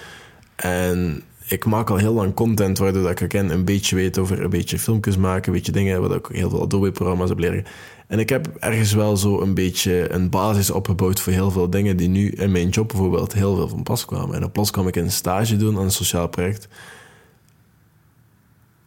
En 0.55 1.23
ik 1.47 1.65
maak 1.65 1.89
al 1.89 1.97
heel 1.97 2.13
lang 2.13 2.33
content, 2.33 2.77
waardoor 2.77 3.09
ik 3.09 3.33
een 3.33 3.65
beetje 3.65 3.95
weet 3.95 4.17
over 4.17 4.43
een 4.43 4.49
beetje 4.49 4.79
filmpjes 4.79 5.17
maken, 5.17 5.47
een 5.47 5.57
beetje 5.57 5.71
dingen, 5.71 6.01
wat 6.01 6.15
ik 6.15 6.27
heel 6.31 6.49
veel 6.49 6.61
Adobe-programma's 6.61 7.29
heb 7.29 7.39
leren. 7.39 7.65
En 8.07 8.19
ik 8.19 8.29
heb 8.29 8.47
ergens 8.59 8.93
wel 8.93 9.17
zo 9.17 9.41
een 9.41 9.53
beetje 9.53 10.11
een 10.11 10.29
basis 10.29 10.69
opgebouwd 10.69 11.19
voor 11.19 11.33
heel 11.33 11.51
veel 11.51 11.69
dingen 11.69 11.97
die 11.97 12.07
nu 12.07 12.29
in 12.29 12.51
mijn 12.51 12.69
job 12.69 12.87
bijvoorbeeld 12.87 13.33
heel 13.33 13.55
veel 13.55 13.67
van 13.67 13.83
pas 13.83 14.05
kwamen. 14.05 14.35
En 14.35 14.43
op 14.43 14.53
plots 14.53 14.71
kwam 14.71 14.87
ik 14.87 14.95
een 14.95 15.11
stage 15.11 15.57
doen 15.57 15.77
aan 15.77 15.83
een 15.83 15.91
sociaal 15.91 16.27
project. 16.27 16.67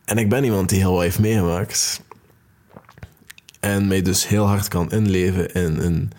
En 0.04 0.18
ik 0.18 0.28
ben 0.28 0.44
iemand 0.44 0.68
die 0.68 0.78
heel 0.78 0.92
wat 0.92 1.02
heeft 1.02 1.18
meegemaakt. 1.18 2.02
En 3.60 3.86
mij 3.86 4.02
dus 4.02 4.28
heel 4.28 4.46
hard 4.46 4.68
kan 4.68 4.90
inleven 4.90 5.52
in 5.52 5.78
een 5.78 6.12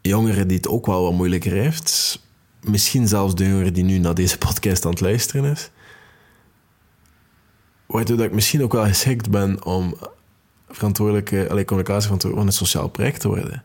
jongere 0.00 0.46
die 0.46 0.56
het 0.56 0.68
ook 0.68 0.86
wel 0.86 1.02
wat 1.02 1.12
moeilijker 1.12 1.52
heeft. 1.52 2.20
Misschien 2.60 3.08
zelfs 3.08 3.34
de 3.34 3.48
jongere 3.48 3.72
die 3.72 3.84
nu 3.84 3.98
naar 3.98 4.14
deze 4.14 4.38
podcast 4.38 4.84
aan 4.84 4.90
het 4.90 5.00
luisteren 5.00 5.52
is. 5.52 5.70
Waardoor 7.86 8.16
dat 8.16 8.26
ik 8.26 8.32
misschien 8.32 8.62
ook 8.62 8.72
wel 8.72 8.84
geschikt 8.84 9.30
ben 9.30 9.64
om 9.64 9.96
verantwoordelijke 10.68 11.64
communicatie 11.64 12.08
van 12.08 12.38
een 12.38 12.52
sociaal 12.52 12.88
project 12.88 13.20
te 13.20 13.28
worden. 13.28 13.64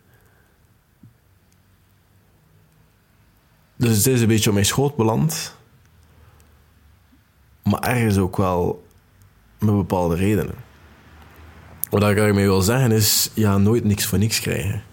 Dus 3.75 3.97
het 3.97 4.07
is 4.07 4.21
een 4.21 4.27
beetje 4.27 4.49
op 4.49 4.53
mijn 4.53 4.65
schoot 4.65 4.95
beland. 4.95 5.55
Maar 7.63 7.79
ergens 7.79 8.17
ook 8.17 8.37
wel 8.37 8.87
met 9.59 9.75
bepaalde 9.75 10.15
redenen. 10.15 10.55
Wat 11.89 12.03
ik 12.03 12.17
ermee 12.17 12.45
wil 12.45 12.61
zeggen 12.61 12.91
is, 12.91 13.31
gaat 13.35 13.59
nooit 13.59 13.83
niks 13.83 14.05
voor 14.05 14.17
niks 14.17 14.39
krijgen. 14.39 14.83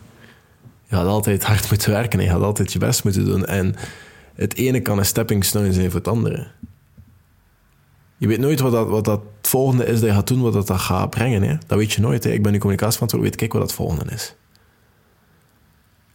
Je 0.91 0.97
gaat 0.97 1.07
altijd 1.07 1.45
hard 1.45 1.71
moeten 1.71 1.91
werken 1.91 2.19
en 2.19 2.25
je 2.25 2.31
gaat 2.31 2.43
altijd 2.43 2.73
je 2.73 2.79
best 2.79 3.05
moeten 3.05 3.25
doen. 3.25 3.47
En 3.47 3.75
het 4.35 4.55
ene 4.55 4.81
kan 4.81 4.99
een 4.99 5.05
stepping 5.05 5.45
stone 5.45 5.73
zijn 5.73 5.91
voor 5.91 5.99
het 5.99 6.09
andere. 6.09 6.47
Je 8.17 8.27
weet 8.27 8.39
nooit 8.39 8.61
wat 8.61 8.73
dat, 8.73 8.89
wat 8.89 9.05
dat 9.05 9.21
volgende 9.43 9.85
is 9.85 10.01
dat 10.01 10.09
je 10.09 10.15
gaat 10.15 10.27
doen, 10.27 10.41
wat 10.41 10.53
dat, 10.53 10.67
dat 10.67 10.79
gaat 10.79 11.11
brengen. 11.11 11.43
Hè? 11.43 11.57
Dat 11.67 11.79
weet 11.79 11.93
je 11.93 12.01
nooit. 12.01 12.25
Hè? 12.25 12.31
Ik 12.31 12.43
ben 12.43 12.53
nu 12.53 12.59
communicatieverantwoordelijk, 12.59 13.41
weet 13.41 13.49
ik 13.49 13.59
wat 13.59 13.69
dat 13.69 13.77
volgende 13.77 14.13
is. 14.13 14.35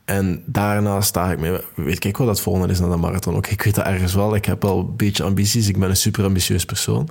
En 0.06 0.44
daarna 0.46 1.02
sta 1.02 1.32
ik 1.32 1.40
mee, 1.40 1.60
weet 1.76 2.04
ik 2.04 2.18
wat 2.18 2.28
dat 2.28 2.42
volgende 2.42 2.74
is 2.74 2.80
naar 2.80 2.90
de 2.90 2.96
marathon. 2.96 3.36
Ook 3.36 3.48
ik 3.48 3.62
weet 3.62 3.76
dat 3.76 3.86
ergens 3.86 4.14
wel. 4.14 4.36
Ik 4.36 4.46
heb 4.46 4.62
wel 4.62 4.80
een 4.80 4.96
beetje 4.96 5.24
ambities. 5.24 5.68
Ik 5.68 5.80
ben 5.80 5.90
een 5.90 5.98
super 5.98 6.24
ambitieus 6.24 6.66
persoon. 6.66 7.10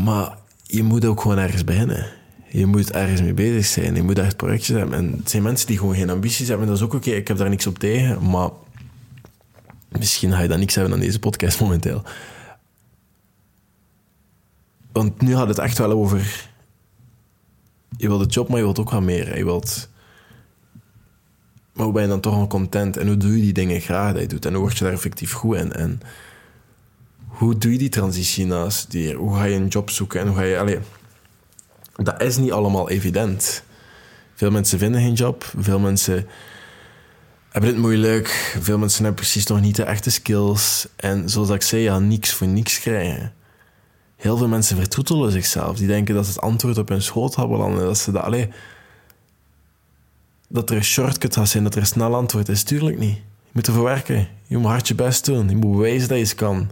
Maar 0.00 0.38
je 0.62 0.82
moet 0.82 1.04
ook 1.04 1.20
gewoon 1.20 1.38
ergens 1.38 1.64
beginnen. 1.64 2.20
Je 2.52 2.66
moet 2.66 2.92
ergens 2.92 3.20
mee 3.20 3.34
bezig 3.34 3.66
zijn. 3.66 3.94
Je 3.94 4.02
moet 4.02 4.18
echt 4.18 4.36
projectjes 4.36 4.76
hebben. 4.76 4.98
En 4.98 5.12
het 5.16 5.30
zijn 5.30 5.42
mensen 5.42 5.66
die 5.66 5.78
gewoon 5.78 5.94
geen 5.94 6.10
ambities 6.10 6.48
hebben. 6.48 6.66
Dat 6.66 6.76
is 6.76 6.82
ook 6.82 6.94
oké. 6.94 7.10
Ik 7.10 7.28
heb 7.28 7.36
daar 7.36 7.48
niks 7.48 7.66
op 7.66 7.78
tegen. 7.78 8.30
Maar 8.30 8.50
Misschien 9.98 10.32
ga 10.32 10.40
je 10.40 10.48
dan 10.48 10.58
niks 10.58 10.74
hebben 10.74 10.92
aan 10.92 11.00
deze 11.00 11.18
podcast 11.18 11.60
momenteel. 11.60 12.02
Want 14.92 15.20
nu 15.20 15.34
gaat 15.34 15.48
het 15.48 15.58
echt 15.58 15.78
wel 15.78 15.90
over... 15.90 16.50
Je 17.96 18.08
wilt 18.08 18.20
het 18.20 18.34
job, 18.34 18.48
maar 18.48 18.58
je 18.58 18.64
wilt 18.64 18.78
ook 18.78 18.90
wat 18.90 19.02
meer. 19.02 19.38
Je 19.38 19.44
wilt... 19.44 19.90
Maar 21.72 21.84
hoe 21.84 21.94
ben 21.94 22.02
je 22.02 22.08
dan 22.08 22.20
toch 22.20 22.36
nog 22.36 22.48
content? 22.48 22.96
En 22.96 23.06
hoe 23.06 23.16
doe 23.16 23.36
je 23.36 23.42
die 23.42 23.52
dingen 23.52 23.80
graag 23.80 24.12
dat 24.12 24.22
je 24.22 24.28
doet? 24.28 24.46
En 24.46 24.52
hoe 24.52 24.62
word 24.62 24.78
je 24.78 24.84
daar 24.84 24.92
effectief 24.92 25.32
goed 25.32 25.56
in? 25.56 25.72
En 25.72 26.00
hoe 27.26 27.58
doe 27.58 27.72
je 27.72 27.78
die 27.78 27.88
transitie 27.88 28.46
na 28.46 28.70
studeren? 28.70 29.20
Hoe 29.20 29.36
ga 29.36 29.44
je 29.44 29.56
een 29.56 29.68
job 29.68 29.90
zoeken? 29.90 30.20
En 30.20 30.26
hoe 30.26 30.36
ga 30.36 30.42
je... 30.42 30.58
Allee, 30.58 30.78
dat 31.92 32.22
is 32.22 32.36
niet 32.36 32.52
allemaal 32.52 32.90
evident. 32.90 33.64
Veel 34.34 34.50
mensen 34.50 34.78
vinden 34.78 35.00
geen 35.00 35.12
job. 35.12 35.52
Veel 35.56 35.78
mensen 35.78 36.26
hebben 37.48 37.70
het 37.70 37.78
moeilijk. 37.78 38.56
Veel 38.60 38.78
mensen 38.78 39.04
hebben 39.04 39.20
precies 39.20 39.46
nog 39.46 39.60
niet 39.60 39.76
de 39.76 39.82
echte 39.82 40.10
skills. 40.10 40.86
En 40.96 41.30
zoals 41.30 41.50
ik 41.50 41.62
zei, 41.62 41.82
ja, 41.82 41.98
niks 41.98 42.32
voor 42.32 42.46
niks 42.46 42.80
krijgen. 42.80 43.32
Heel 44.16 44.36
veel 44.36 44.48
mensen 44.48 44.76
vertroetelen 44.76 45.32
zichzelf. 45.32 45.76
Die 45.76 45.86
denken 45.86 46.14
dat 46.14 46.24
ze 46.26 46.30
het 46.30 46.40
antwoord 46.40 46.78
op 46.78 46.88
hun 46.88 47.02
schoot 47.02 47.36
hebben 47.36 47.58
landen. 47.58 47.84
Dat 47.84 47.98
ze 47.98 48.12
dat, 48.12 48.22
allee, 48.22 48.48
dat 50.48 50.70
er 50.70 50.76
een 50.76 50.84
shortcut 50.84 51.34
gaat 51.34 51.48
zijn, 51.48 51.64
dat 51.64 51.74
er 51.74 51.80
een 51.80 51.86
snel 51.86 52.14
antwoord 52.14 52.48
is. 52.48 52.62
Tuurlijk 52.62 52.98
niet. 52.98 53.16
Je 53.16 53.50
moet 53.52 53.66
ervoor 53.66 53.84
werken. 53.84 54.28
Je 54.46 54.56
moet 54.56 54.70
hard 54.70 54.88
je 54.88 54.94
best 54.94 55.24
doen. 55.24 55.48
Je 55.48 55.56
moet 55.56 55.72
bewijzen 55.72 56.08
dat 56.08 56.18
je 56.18 56.24
het 56.24 56.34
kan. 56.34 56.70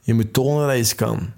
Je 0.00 0.14
moet 0.14 0.32
tonen 0.32 0.66
dat 0.66 0.76
je 0.76 0.82
het 0.82 0.94
kan. 0.94 1.32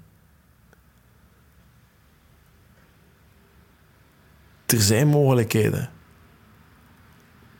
Er 4.71 4.81
zijn 4.81 5.07
mogelijkheden. 5.07 5.89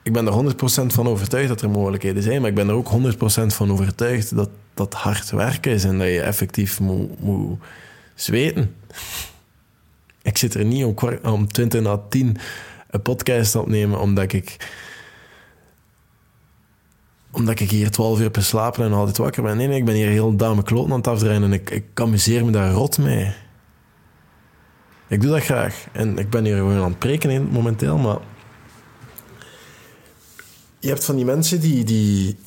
Ik 0.03 0.13
ben 0.13 0.27
er 0.27 0.53
100% 0.53 0.85
van 0.87 1.07
overtuigd 1.07 1.47
dat 1.47 1.61
er 1.61 1.69
mogelijkheden 1.69 2.23
zijn, 2.23 2.41
maar 2.41 2.49
ik 2.49 2.55
ben 2.55 2.67
er 2.67 2.73
ook 2.73 2.91
100% 2.91 3.15
van 3.47 3.71
overtuigd 3.71 4.35
dat 4.35 4.49
dat 4.73 4.93
hard 4.93 5.29
werken 5.29 5.71
is 5.71 5.83
en 5.83 5.97
dat 5.97 6.07
je 6.07 6.21
effectief 6.21 6.79
moet, 6.79 7.59
zweten. 8.15 8.75
Ik 10.21 10.37
zit 10.37 10.53
er 10.53 10.65
niet 10.65 10.85
om, 10.85 10.95
om 11.23 11.51
20 11.51 11.81
na 11.81 12.01
10 12.09 12.37
een 12.89 13.01
podcast 13.01 13.55
opnemen 13.55 13.99
omdat 13.99 14.33
ik 14.33 14.57
omdat 17.31 17.59
ik 17.59 17.69
hier 17.69 17.91
12 17.91 18.17
uur 18.17 18.23
heb 18.23 18.37
slapen 18.39 18.85
en 18.85 18.93
altijd 18.93 19.17
wakker 19.17 19.43
ben. 19.43 19.57
Nee, 19.57 19.67
nee, 19.67 19.77
ik 19.77 19.85
ben 19.85 19.95
hier 19.95 20.09
heel 20.09 20.35
dame 20.35 20.63
kloten 20.63 20.91
aan 20.91 20.97
het 20.97 21.07
afdraaien 21.07 21.43
en 21.43 21.53
ik, 21.53 21.69
ik 21.69 21.85
amuseer 21.93 22.45
me 22.45 22.51
daar 22.51 22.71
rot 22.71 22.97
mee. 22.97 23.33
Ik 25.11 25.21
doe 25.21 25.31
dat 25.31 25.43
graag. 25.43 25.85
En 25.91 26.17
ik 26.17 26.29
ben 26.29 26.45
hier 26.45 26.55
gewoon 26.55 26.77
aan 26.77 26.89
het 26.89 26.99
preken 26.99 27.43
momenteel, 27.43 27.97
maar... 27.97 28.17
Je 30.79 30.87
hebt 30.87 31.05
van 31.05 31.15
die 31.15 31.25
mensen 31.25 31.59
die, 31.59 31.83
die, 31.83 32.37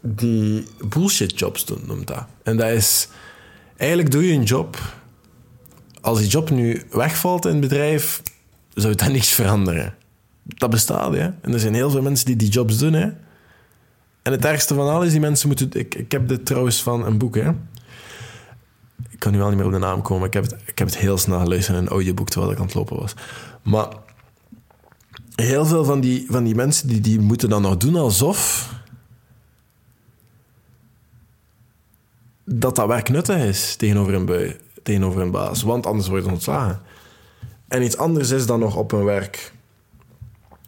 die 0.00 0.66
bullshit 0.88 1.38
jobs 1.38 1.64
doen, 1.64 1.82
noemt 1.86 2.06
dat. 2.06 2.26
En 2.42 2.56
dat 2.56 2.70
is... 2.70 3.08
Eigenlijk 3.76 4.10
doe 4.10 4.26
je 4.26 4.32
een 4.32 4.42
job... 4.42 4.78
Als 6.00 6.18
die 6.18 6.28
job 6.28 6.50
nu 6.50 6.82
wegvalt 6.90 7.44
in 7.44 7.50
het 7.50 7.60
bedrijf, 7.60 8.22
zou 8.74 8.94
dat 8.94 9.12
niks 9.12 9.28
veranderen. 9.28 9.94
Dat 10.42 10.70
bestaat, 10.70 11.14
hè. 11.14 11.30
En 11.40 11.52
er 11.52 11.60
zijn 11.60 11.74
heel 11.74 11.90
veel 11.90 12.02
mensen 12.02 12.26
die 12.26 12.36
die 12.36 12.48
jobs 12.48 12.78
doen, 12.78 12.92
hè. 12.92 13.10
En 14.22 14.32
het 14.32 14.44
ergste 14.44 14.74
van 14.74 14.88
alles, 14.88 15.10
die 15.10 15.20
mensen 15.20 15.48
moeten... 15.48 15.70
Ik, 15.72 15.94
ik 15.94 16.12
heb 16.12 16.28
dit 16.28 16.46
trouwens 16.46 16.82
van 16.82 17.06
een 17.06 17.18
boek, 17.18 17.34
hè. 17.34 17.50
Ik 19.18 19.24
kan 19.24 19.32
nu 19.32 19.38
wel 19.38 19.48
niet 19.48 19.56
meer 19.56 19.66
op 19.66 19.72
de 19.72 19.78
naam 19.78 20.02
komen. 20.02 20.26
Ik 20.26 20.32
heb 20.32 20.44
het, 20.44 20.56
ik 20.66 20.78
heb 20.78 20.88
het 20.88 20.96
heel 20.96 21.18
snel 21.18 21.38
gelezen 21.38 21.74
in 21.74 21.80
een 21.80 21.88
audioboek 21.88 22.28
terwijl 22.28 22.52
ik 22.52 22.58
aan 22.58 22.64
het 22.64 22.74
lopen 22.74 22.96
was. 22.98 23.14
Maar 23.62 23.88
heel 25.34 25.66
veel 25.66 25.84
van 25.84 26.00
die, 26.00 26.26
van 26.30 26.44
die 26.44 26.54
mensen 26.54 26.88
die, 26.88 27.00
die 27.00 27.20
moeten 27.20 27.48
dan 27.48 27.62
nog 27.62 27.76
doen 27.76 27.96
alsof... 27.96 28.72
dat 32.44 32.76
dat 32.76 32.86
werk 32.86 33.08
nuttig 33.08 33.36
is 33.36 33.76
tegenover 33.76 34.14
een, 34.14 34.24
bui, 34.24 34.56
tegenover 34.82 35.20
een 35.20 35.30
baas. 35.30 35.62
Want 35.62 35.86
anders 35.86 36.08
wordt 36.08 36.24
het 36.24 36.32
ontslagen. 36.32 36.80
En 37.68 37.82
iets 37.82 37.96
anders 37.96 38.30
is 38.30 38.46
dan 38.46 38.60
nog 38.60 38.76
op 38.76 38.92
een 38.92 39.04
werk. 39.04 39.52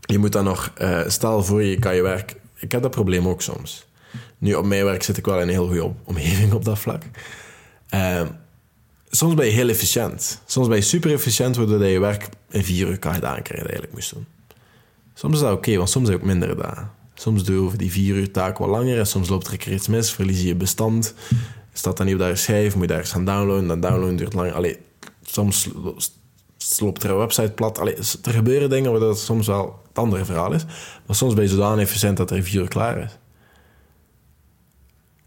Je 0.00 0.18
moet 0.18 0.32
dan 0.32 0.44
nog... 0.44 0.72
Uh, 0.78 1.00
stel 1.06 1.44
voor 1.44 1.62
je 1.62 1.78
kan 1.78 1.94
je 1.94 2.02
werk 2.02 2.40
ik 2.60 2.72
heb 2.72 2.82
dat 2.82 2.90
probleem 2.90 3.28
ook 3.28 3.42
soms. 3.42 3.86
Nu, 4.38 4.54
op 4.54 4.64
mijn 4.64 4.84
werk 4.84 5.02
zit 5.02 5.16
ik 5.16 5.24
wel 5.24 5.36
in 5.36 5.42
een 5.42 5.48
heel 5.48 5.66
goede 5.66 5.92
omgeving 6.04 6.52
op 6.52 6.64
dat 6.64 6.78
vlak. 6.78 7.02
Uh, 7.94 8.22
soms 9.10 9.34
ben 9.34 9.46
je 9.46 9.52
heel 9.52 9.68
efficiënt. 9.68 10.42
Soms 10.46 10.68
ben 10.68 10.76
je 10.76 10.82
super 10.82 11.12
efficiënt, 11.12 11.56
waardoor 11.56 11.84
je 11.84 11.98
werk 11.98 12.28
in 12.50 12.64
vier 12.64 12.88
uur 12.88 12.98
kan 12.98 13.14
gedaan 13.14 13.42
krijgen 13.42 13.66
dat 13.66 13.76
je 13.76 13.80
eigenlijk 13.80 13.92
moest 13.92 14.14
doen. 14.14 14.26
Soms 15.14 15.34
is 15.34 15.40
dat 15.40 15.52
oké, 15.52 15.76
want 15.76 15.90
soms 15.90 16.08
heb 16.08 16.18
ook 16.18 16.26
minder 16.26 16.48
gedaan. 16.48 16.92
Soms 17.14 17.44
doe 17.44 17.54
je 17.54 17.62
over 17.62 17.78
die 17.78 17.90
vier 17.90 18.14
uur 18.14 18.30
taak 18.30 18.58
wat 18.58 18.68
langer 18.68 18.98
en 18.98 19.06
soms 19.06 19.28
loopt 19.28 19.46
er 19.46 19.72
iets 19.72 19.88
mis, 19.88 20.12
verlies 20.12 20.40
je 20.40 20.46
je 20.46 20.54
bestand. 20.54 21.14
Staat 21.72 21.96
dan 21.96 22.06
niet 22.06 22.14
op 22.14 22.20
daar 22.20 22.36
schijf, 22.36 22.74
moet 22.74 22.82
je 22.82 22.88
daar 22.88 22.98
eens 22.98 23.10
gaan 23.10 23.24
downloaden, 23.24 23.68
dan 23.68 23.80
downloaden 23.80 24.16
duurt 24.16 24.32
lang. 24.32 24.52
Allee, 24.52 24.78
soms 25.22 25.68
loopt 26.78 27.02
er 27.02 27.10
een 27.10 27.16
website 27.16 27.50
plat. 27.50 27.78
Allee, 27.78 27.96
er 28.22 28.32
gebeuren 28.32 28.70
dingen 28.70 28.90
waar 28.90 29.00
dat 29.00 29.18
soms 29.18 29.46
wel 29.46 29.82
het 29.88 29.98
andere 29.98 30.24
verhaal 30.24 30.52
is. 30.52 30.64
Maar 31.06 31.16
soms 31.16 31.34
ben 31.34 31.44
je 31.44 31.50
zodanig 31.50 31.84
efficiënt 31.84 32.16
dat 32.16 32.30
er 32.30 32.42
vier 32.42 32.60
uur 32.60 32.68
klaar 32.68 32.98
is. 32.98 33.18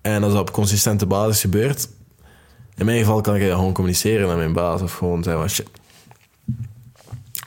En 0.01 0.23
als 0.23 0.33
dat 0.33 0.41
op 0.41 0.51
consistente 0.51 1.05
basis 1.05 1.41
gebeurt... 1.41 1.89
In 2.75 2.85
mijn 2.85 2.99
geval 2.99 3.21
kan 3.21 3.35
ik 3.35 3.41
gewoon 3.41 3.73
communiceren 3.73 4.27
met 4.27 4.37
mijn 4.37 4.53
baas. 4.53 4.81
Of 4.81 4.93
gewoon 4.93 5.23
zeggen 5.23 5.41
van 5.41 5.49
shit. 5.49 5.69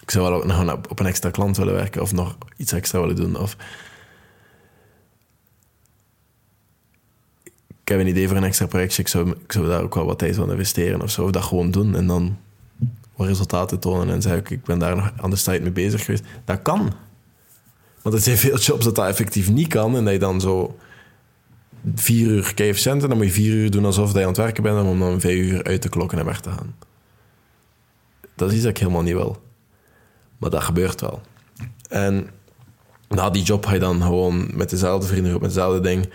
Ik 0.01 0.11
zou 0.11 0.31
wel 0.31 0.47
nog 0.47 0.79
op 0.89 1.01
een 1.01 1.07
extra 1.07 1.31
klant 1.31 1.57
willen 1.57 1.75
werken. 1.75 2.03
Of 2.03 2.13
nog 2.13 2.37
iets 2.57 2.73
extra 2.73 3.01
willen 3.01 3.17
doen. 3.17 3.39
Of... 3.39 3.57
Ik 7.83 7.93
heb 7.93 8.01
een 8.01 8.07
idee 8.07 8.29
voor 8.29 8.37
een 8.37 8.45
extra 8.45 8.67
projectje. 8.67 9.03
Ik 9.03 9.09
zou, 9.09 9.31
ik 9.31 9.53
zou 9.53 9.67
daar 9.67 9.83
ook 9.83 9.95
wel 9.95 10.07
wat 10.07 10.19
tijd 10.19 10.37
van 10.37 10.51
investeren 10.51 11.03
of 11.03 11.11
zo. 11.11 11.25
Of 11.25 11.31
dat 11.31 11.43
gewoon 11.43 11.71
doen. 11.71 11.95
En 11.97 12.07
dan 12.07 12.37
wat 13.17 13.27
resultaten 13.27 13.79
tonen 13.79 14.15
en 14.15 14.23
zeggen: 14.23 14.45
Ik 14.49 14.65
ben 14.65 14.79
daar 14.79 14.97
nog 14.97 15.13
aan 15.17 15.31
de 15.31 15.37
site 15.37 15.61
mee 15.61 15.71
bezig 15.71 16.05
geweest. 16.05 16.25
Dat 16.45 16.63
kan. 16.63 16.93
Want 18.03 18.15
er 18.15 18.21
zijn 18.21 18.37
veel 18.37 18.59
jobs 18.59 18.85
dat 18.85 18.95
dat 18.95 19.09
effectief 19.09 19.51
niet 19.51 19.69
kan 19.69 19.97
en 19.97 20.05
dat 20.05 20.13
je 20.13 20.19
dan 20.19 20.41
zo 20.41 20.77
vier 21.95 22.29
uur 22.29 22.77
cent 22.77 23.03
en 23.03 23.09
dan 23.09 23.17
moet 23.17 23.27
je 23.27 23.33
vier 23.33 23.55
uur 23.55 23.71
doen 23.71 23.85
alsof 23.85 24.13
je 24.13 24.21
aan 24.21 24.27
het 24.27 24.37
werken 24.37 24.63
bent 24.63 24.87
om 24.87 24.99
dan 24.99 25.21
vijf 25.21 25.37
uur 25.37 25.65
uit 25.65 25.81
te 25.81 25.89
klokken 25.89 26.19
en 26.19 26.25
weg 26.25 26.41
te 26.41 26.51
gaan. 26.51 26.77
Dat 28.35 28.49
is 28.49 28.55
iets 28.55 28.65
dat 28.65 28.73
ik 28.73 28.79
helemaal 28.79 29.03
niet 29.03 29.15
wil. 29.15 29.43
Maar 30.39 30.51
dat 30.51 30.63
gebeurt 30.63 31.01
wel. 31.01 31.21
En 31.89 32.31
na 33.09 33.31
die 33.31 33.43
job 33.43 33.67
ga 33.67 33.73
je 33.73 33.79
dan 33.79 34.03
gewoon 34.03 34.51
met 34.55 34.71
dezelfde 34.71 35.07
vrienden 35.07 35.33
met 35.33 35.43
hetzelfde 35.43 35.81
ding 35.81 36.09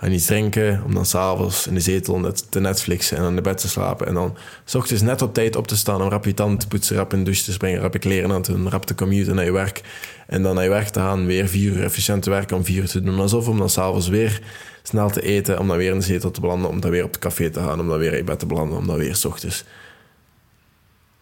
je 0.00 0.10
iets 0.10 0.26
drinken 0.26 0.82
om 0.84 0.94
dan 0.94 1.06
s'avonds 1.06 1.66
in 1.66 1.74
de 1.74 1.80
zetel 1.80 2.32
te 2.50 2.60
Netflixen 2.60 3.16
en 3.16 3.22
aan 3.22 3.34
de 3.34 3.40
bed 3.40 3.58
te 3.58 3.68
slapen. 3.68 4.06
En 4.06 4.14
dan 4.14 4.36
s 4.64 4.74
ochtends 4.74 5.02
net 5.02 5.22
op 5.22 5.34
tijd 5.34 5.56
op 5.56 5.66
te 5.66 5.76
staan 5.76 6.02
om 6.02 6.08
rap 6.08 6.24
je 6.24 6.34
tanden 6.34 6.58
te 6.58 6.68
poetsen, 6.68 6.96
rap 6.96 7.12
in 7.12 7.18
de 7.18 7.24
douche 7.24 7.44
te 7.44 7.52
springen, 7.52 7.80
rap 7.80 7.92
je 7.92 7.98
kleren 7.98 8.32
aan 8.32 8.42
te 8.42 8.52
doen, 8.52 8.70
rap 8.70 8.86
te 8.86 8.94
commuten 8.94 9.34
naar 9.34 9.44
je 9.44 9.52
werk. 9.52 9.82
En 10.26 10.42
dan 10.42 10.54
naar 10.54 10.64
je 10.64 10.70
werk 10.70 10.88
te 10.88 11.00
gaan, 11.00 11.26
weer 11.26 11.48
vier 11.48 11.72
uur 11.72 11.84
efficiënt 11.84 12.22
te 12.22 12.30
werken 12.30 12.56
om 12.56 12.64
vier 12.64 12.82
uur 12.82 12.88
te 12.88 13.00
doen. 13.00 13.18
Alsof 13.18 13.48
om 13.48 13.58
dan 13.58 13.70
s'avonds 13.70 14.08
weer 14.08 14.40
snel 14.82 15.10
te 15.10 15.22
eten, 15.22 15.58
om 15.58 15.68
dan 15.68 15.76
weer 15.76 15.92
in 15.92 15.98
de 15.98 16.04
zetel 16.04 16.30
te 16.30 16.40
belanden, 16.40 16.70
om 16.70 16.80
dan 16.80 16.90
weer 16.90 17.04
op 17.04 17.10
het 17.10 17.20
café 17.20 17.50
te 17.50 17.60
gaan, 17.60 17.80
om 17.80 17.88
dan 17.88 17.98
weer 17.98 18.14
in 18.14 18.24
bed 18.24 18.38
te 18.38 18.46
belanden, 18.46 18.78
om 18.78 18.86
dan 18.86 18.96
weer 18.96 19.16
s 19.16 19.24
ochtends 19.24 19.64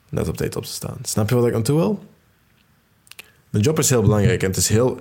net 0.08 0.28
op 0.28 0.36
tijd 0.36 0.56
op 0.56 0.64
te 0.64 0.70
staan. 0.70 0.98
Snap 1.02 1.28
je 1.28 1.34
wat 1.34 1.46
ik 1.46 1.54
aan 1.54 1.62
toe 1.62 1.76
wil? 1.76 2.04
Mijn 3.50 3.64
job 3.64 3.78
is 3.78 3.90
heel 3.90 4.02
belangrijk 4.02 4.42
en 4.42 4.48
het 4.48 4.56
is 4.56 4.68
heel 4.68 5.00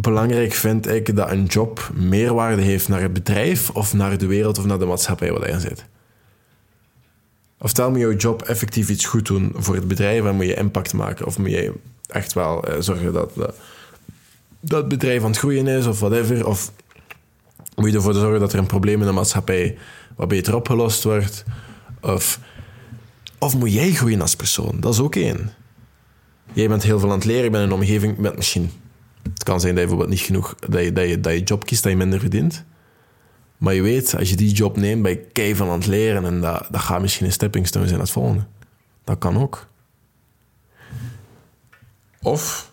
belangrijk 0.00 0.52
vind 0.52 0.88
ik 0.88 1.16
dat 1.16 1.30
een 1.30 1.44
job 1.44 1.90
meerwaarde 1.94 2.62
heeft 2.62 2.88
naar 2.88 3.00
het 3.00 3.12
bedrijf 3.12 3.70
of 3.70 3.94
naar 3.94 4.18
de 4.18 4.26
wereld 4.26 4.58
of 4.58 4.64
naar 4.64 4.78
de 4.78 4.86
maatschappij 4.86 5.32
waar 5.32 5.46
je 5.46 5.52
in 5.52 5.60
zit. 5.60 5.84
Of 7.58 7.70
stel 7.70 7.90
me 7.90 7.98
jouw 7.98 8.12
job 8.12 8.42
effectief 8.42 8.88
iets 8.88 9.04
goed 9.04 9.26
doen 9.26 9.52
voor 9.56 9.74
het 9.74 9.88
bedrijf 9.88 10.24
en 10.24 10.34
moet 10.34 10.46
je 10.46 10.54
impact 10.54 10.92
maken 10.92 11.26
of 11.26 11.38
moet 11.38 11.50
je 11.50 11.74
echt 12.06 12.32
wel 12.32 12.64
eh, 12.64 12.80
zorgen 12.80 13.12
dat, 13.12 13.30
dat, 13.34 13.54
dat 14.60 14.88
bedrijf 14.88 15.22
aan 15.22 15.30
het 15.30 15.38
groeien 15.38 15.66
is 15.66 15.86
of 15.86 16.00
whatever. 16.00 16.46
Of 16.46 16.72
moet 17.76 17.90
je 17.90 17.96
ervoor 17.96 18.14
zorgen 18.14 18.40
dat 18.40 18.52
er 18.52 18.58
een 18.58 18.66
probleem 18.66 19.00
in 19.00 19.06
de 19.06 19.12
maatschappij 19.12 19.78
wat 20.16 20.28
beter 20.28 20.54
opgelost 20.54 21.04
wordt. 21.04 21.44
Of, 22.00 22.40
of 23.38 23.56
moet 23.56 23.72
jij 23.72 23.90
groeien 23.90 24.20
als 24.20 24.36
persoon? 24.36 24.76
Dat 24.80 24.92
is 24.92 25.00
ook 25.00 25.16
één. 25.16 25.52
Jij 26.52 26.68
bent 26.68 26.82
heel 26.82 26.98
veel 26.98 27.08
aan 27.08 27.14
het 27.16 27.24
leren, 27.24 27.44
je 27.44 27.50
bent 27.50 27.62
in 27.64 27.70
een 27.70 27.76
omgeving 27.76 28.18
met 28.18 28.36
misschien 28.36 28.70
het 29.22 29.42
kan 29.42 29.60
zijn 29.60 29.74
dat 29.74 29.82
je 29.82 29.88
bijvoorbeeld 29.88 30.18
niet 30.18 30.26
genoeg, 30.26 30.54
dat 30.54 30.84
je, 30.84 30.92
dat 30.92 31.08
je, 31.08 31.20
dat 31.20 31.32
je 31.32 31.42
job 31.42 31.64
kiest, 31.64 31.82
dat 31.82 31.92
je 31.92 31.98
minder 31.98 32.20
verdient. 32.20 32.64
Maar 33.56 33.74
je 33.74 33.82
weet, 33.82 34.16
als 34.18 34.30
je 34.30 34.36
die 34.36 34.52
job 34.52 34.76
neemt, 34.76 35.02
ben 35.02 35.10
je 35.10 35.26
kei 35.32 35.56
van 35.56 35.68
aan 35.68 35.78
het 35.78 35.86
leren 35.86 36.24
en 36.24 36.40
dat, 36.40 36.66
dat 36.70 36.80
gaat 36.80 37.00
misschien 37.00 37.26
een 37.26 37.32
stepping 37.32 37.66
stone 37.66 37.84
zijn 37.84 37.96
naar 37.96 38.06
het 38.06 38.14
volgende. 38.14 38.44
Dat 39.04 39.18
kan 39.18 39.38
ook. 39.38 39.66
Of 42.22 42.70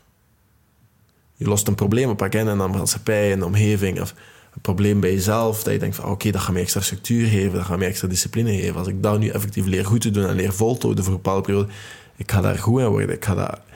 je 1.35 1.45
lost 1.45 1.67
een 1.67 1.75
probleem 1.75 2.09
op 2.09 2.21
in 2.21 2.47
een 2.47 2.57
maatschappij, 2.57 3.31
in 3.31 3.39
de 3.39 3.45
omgeving, 3.45 4.01
of 4.01 4.13
een 4.53 4.61
probleem 4.61 4.99
bij 4.99 5.13
jezelf, 5.13 5.63
dat 5.63 5.73
je 5.73 5.79
denkt 5.79 5.95
van 5.95 6.09
oké, 6.09 6.31
dat 6.31 6.41
gaat 6.41 6.53
me 6.53 6.59
extra 6.59 6.81
structuur 6.81 7.27
geven, 7.27 7.53
dat 7.53 7.65
gaat 7.65 7.77
me 7.77 7.85
extra 7.85 8.07
discipline 8.07 8.51
geven. 8.51 8.75
Als 8.75 8.87
ik 8.87 9.03
dat 9.03 9.19
nu 9.19 9.27
effectief 9.27 9.65
leer 9.65 9.85
goed 9.85 10.01
te 10.01 10.11
doen 10.11 10.27
en 10.27 10.35
leer 10.35 10.53
voltooien 10.53 10.97
voor 10.97 11.13
een 11.13 11.21
bepaalde 11.21 11.41
periode, 11.41 11.71
ik 12.15 12.31
ga 12.31 12.41
daar 12.41 12.57
goed 12.57 12.81
in 12.81 12.87
worden. 12.87 13.15
Ik 13.15 13.25
ga 13.25 13.35
dat 13.35 13.49
ik 13.51 13.75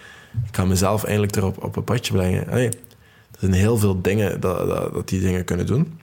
kan 0.51 0.67
mezelf 0.67 1.03
eindelijk 1.03 1.35
erop 1.35 1.63
op 1.63 1.75
een 1.75 1.83
padje 1.83 2.13
brengen. 2.13 2.47
er 2.47 2.71
zijn 3.39 3.53
heel 3.53 3.77
veel 3.77 4.01
dingen 4.01 4.39
dat, 4.39 4.67
dat, 4.67 5.09
die 5.09 5.19
dingen 5.19 5.45
kunnen 5.45 5.65
doen. 5.65 5.99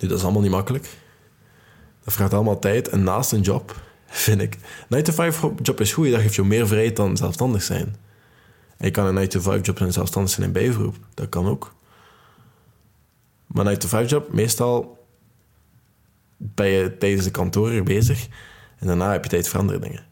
Nu, 0.00 0.08
dat 0.08 0.18
is 0.18 0.24
allemaal 0.24 0.42
niet 0.42 0.50
makkelijk. 0.50 0.88
Dat 2.04 2.14
vraagt 2.14 2.34
allemaal 2.34 2.58
tijd. 2.58 2.88
En 2.88 3.02
naast 3.02 3.32
een 3.32 3.40
job, 3.40 3.80
vind 4.06 4.40
ik... 4.40 4.56
9-to-5 4.94 5.62
job 5.62 5.80
is 5.80 5.92
goed. 5.92 6.10
Dat 6.10 6.20
geeft 6.20 6.34
je 6.34 6.42
meer 6.42 6.66
vrijheid 6.66 6.96
dan 6.96 7.16
zelfstandig 7.16 7.62
zijn. 7.62 7.96
En 8.76 8.86
je 8.86 8.90
kan 8.90 9.16
een 9.16 9.28
9-to-5 9.28 9.60
job 9.62 9.80
en 9.80 9.92
zelfstandig 9.92 10.32
zijn 10.32 10.46
in 10.46 10.52
bijberoep. 10.52 10.96
Dat 11.14 11.28
kan 11.28 11.46
ook. 11.46 11.74
Maar 13.46 13.66
een 13.66 13.76
9-to-5 13.76 14.08
job, 14.08 14.32
meestal 14.32 15.04
ben 16.36 16.66
je 16.66 16.98
tijdens 16.98 17.24
de 17.24 17.30
kantoor 17.30 17.82
bezig. 17.82 18.26
En 18.78 18.86
daarna 18.86 19.12
heb 19.12 19.22
je 19.24 19.30
tijd 19.30 19.48
voor 19.48 19.60
andere 19.60 19.78
dingen. 19.78 20.04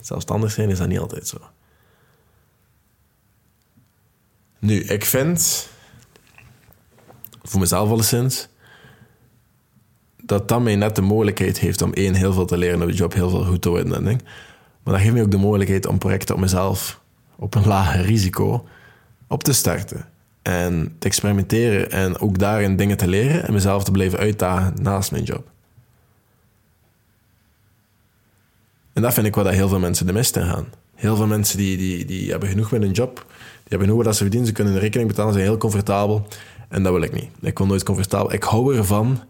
Zelfstandig 0.00 0.50
zijn 0.50 0.70
is 0.70 0.78
dat 0.78 0.88
niet 0.88 0.98
altijd 0.98 1.28
zo. 1.28 1.38
Nu, 4.62 4.80
ik 4.80 5.04
vind, 5.04 5.68
voor 7.42 7.60
mezelf 7.60 7.90
alleszins, 7.90 8.48
dat 10.22 10.48
dat 10.48 10.62
mij 10.62 10.76
net 10.76 10.96
de 10.96 11.02
mogelijkheid 11.02 11.58
heeft 11.58 11.82
om 11.82 11.92
één, 11.92 12.14
heel 12.14 12.32
veel 12.32 12.44
te 12.44 12.56
leren 12.56 12.82
op 12.82 12.88
de 12.88 12.94
job, 12.94 13.12
heel 13.12 13.30
veel 13.30 13.44
goed 13.44 13.62
te 13.62 13.68
worden 13.68 13.94
en 13.94 14.04
ding. 14.04 14.22
Maar 14.82 14.94
dat 14.94 15.02
geeft 15.02 15.12
mij 15.12 15.22
ook 15.22 15.30
de 15.30 15.36
mogelijkheid 15.36 15.86
om 15.86 15.98
projecten 15.98 16.34
op 16.34 16.40
mezelf, 16.40 17.00
op 17.36 17.54
een 17.54 17.66
lager 17.66 18.04
risico, 18.04 18.66
op 19.26 19.44
te 19.44 19.52
starten. 19.52 20.08
En 20.42 20.96
te 20.98 21.06
experimenteren 21.06 21.90
en 21.90 22.18
ook 22.18 22.38
daarin 22.38 22.76
dingen 22.76 22.96
te 22.96 23.08
leren 23.08 23.46
en 23.46 23.52
mezelf 23.52 23.84
te 23.84 23.90
blijven 23.90 24.18
uitdagen 24.18 24.82
naast 24.82 25.10
mijn 25.10 25.24
job. 25.24 25.50
En 28.92 29.02
dat 29.02 29.14
vind 29.14 29.26
ik 29.26 29.34
wat 29.34 29.44
dat 29.44 29.54
heel 29.54 29.68
veel 29.68 29.78
mensen 29.78 30.06
de 30.06 30.12
mist 30.12 30.36
in 30.36 30.46
gaan. 30.46 30.66
Heel 31.02 31.16
veel 31.16 31.26
mensen 31.26 31.58
die, 31.58 31.76
die, 31.76 32.04
die 32.04 32.30
hebben 32.30 32.48
genoeg 32.48 32.70
met 32.70 32.82
een 32.82 32.90
job, 32.90 33.14
die 33.14 33.68
hebben 33.68 33.88
genoeg 33.88 34.04
wat 34.04 34.14
ze 34.14 34.20
verdienen, 34.22 34.48
ze 34.48 34.54
kunnen 34.54 34.74
een 34.74 34.80
rekening 34.80 35.08
betalen, 35.08 35.32
zijn 35.32 35.44
heel 35.44 35.56
comfortabel. 35.56 36.26
En 36.68 36.82
dat 36.82 36.92
wil 36.92 37.02
ik 37.02 37.12
niet. 37.12 37.28
Ik 37.40 37.58
wil 37.58 37.66
nooit 37.66 37.82
comfortabel. 37.82 38.32
Ik 38.32 38.42
hou 38.42 38.76
ervan 38.76 39.20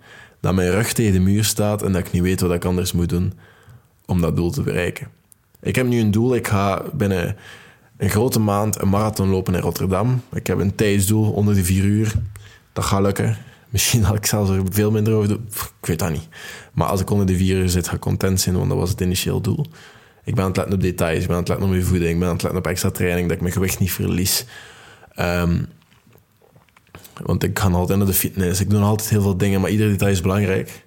dat 0.40 0.54
mijn 0.54 0.70
rug 0.70 0.92
tegen 0.92 1.12
de 1.12 1.20
muur 1.20 1.44
staat 1.44 1.82
en 1.82 1.92
dat 1.92 2.06
ik 2.06 2.12
niet 2.12 2.22
weet 2.22 2.40
wat 2.40 2.52
ik 2.52 2.64
anders 2.64 2.92
moet 2.92 3.08
doen 3.08 3.32
om 4.06 4.20
dat 4.20 4.36
doel 4.36 4.50
te 4.50 4.62
bereiken. 4.62 5.08
Ik 5.60 5.76
heb 5.76 5.86
nu 5.86 6.00
een 6.00 6.10
doel. 6.10 6.34
Ik 6.34 6.48
ga 6.48 6.82
binnen 6.92 7.36
een 7.96 8.10
grote 8.10 8.40
maand 8.40 8.80
een 8.80 8.88
marathon 8.88 9.28
lopen 9.28 9.54
in 9.54 9.60
Rotterdam. 9.60 10.22
Ik 10.32 10.46
heb 10.46 10.58
een 10.58 10.74
tijdsdoel 10.74 11.32
onder 11.32 11.54
de 11.54 11.64
vier 11.64 11.84
uur. 11.84 12.12
Dat 12.72 12.84
gaat 12.84 13.02
lukken. 13.02 13.36
Misschien 13.68 14.02
had 14.02 14.16
ik 14.16 14.26
zelfs 14.26 14.50
er 14.50 14.62
veel 14.70 14.90
minder 14.90 15.14
over 15.14 15.28
doen. 15.28 15.48
Ik 15.80 15.86
weet 15.86 15.98
dat 15.98 16.10
niet. 16.10 16.28
Maar 16.72 16.88
als 16.88 17.00
ik 17.00 17.10
onder 17.10 17.26
de 17.26 17.36
vier 17.36 17.56
uur 17.56 17.68
zit, 17.68 17.88
ga 17.88 17.94
ik 17.94 18.00
content 18.00 18.40
zijn, 18.40 18.56
want 18.56 18.68
dat 18.68 18.78
was 18.78 18.90
het 18.90 19.00
initieel 19.00 19.40
doel. 19.40 19.66
Ik 20.24 20.34
ben 20.34 20.42
aan 20.44 20.48
het 20.48 20.56
letten 20.56 20.74
op 20.74 20.80
details, 20.80 21.20
ik 21.20 21.26
ben 21.26 21.36
aan 21.36 21.40
het 21.42 21.48
letten 21.48 21.66
op 21.66 21.72
mijn 21.72 21.84
voeding, 21.84 22.10
ik 22.10 22.18
ben 22.18 22.28
aan 22.28 22.34
het 22.34 22.42
letten 22.42 22.60
op 22.60 22.66
extra 22.66 22.90
training, 22.90 23.26
dat 23.26 23.36
ik 23.36 23.42
mijn 23.42 23.52
gewicht 23.52 23.78
niet 23.78 23.92
verlies. 23.92 24.44
Um, 25.16 25.66
want 27.22 27.42
ik 27.42 27.58
ga 27.58 27.70
altijd 27.70 27.98
naar 27.98 28.06
de 28.06 28.12
fitness, 28.12 28.60
ik 28.60 28.70
doe 28.70 28.80
altijd 28.80 29.08
heel 29.08 29.22
veel 29.22 29.36
dingen, 29.36 29.60
maar 29.60 29.70
ieder 29.70 29.88
detail 29.88 30.12
is 30.12 30.20
belangrijk. 30.20 30.86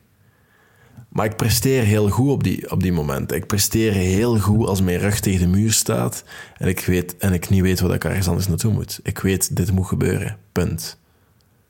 Maar 1.09 1.25
ik 1.25 1.35
presteer 1.35 1.83
heel 1.83 2.09
goed 2.09 2.29
op 2.29 2.43
die, 2.43 2.71
op 2.71 2.81
die 2.81 2.91
momenten. 2.91 3.37
Ik 3.37 3.47
presteer 3.47 3.91
heel 3.91 4.39
goed 4.39 4.67
als 4.67 4.81
mijn 4.81 4.99
rug 4.99 5.19
tegen 5.19 5.39
de 5.39 5.57
muur 5.57 5.71
staat 5.73 6.23
en 6.57 6.67
ik, 6.67 6.79
weet, 6.79 7.17
en 7.17 7.33
ik 7.33 7.49
niet 7.49 7.61
weet 7.61 7.79
wat 7.79 7.93
ik 7.93 8.03
ergens 8.03 8.27
anders 8.27 8.47
naartoe 8.47 8.73
moet. 8.73 8.99
Ik 9.03 9.19
weet, 9.19 9.55
dit 9.55 9.71
moet 9.71 9.87
gebeuren. 9.87 10.37
Punt. 10.51 10.99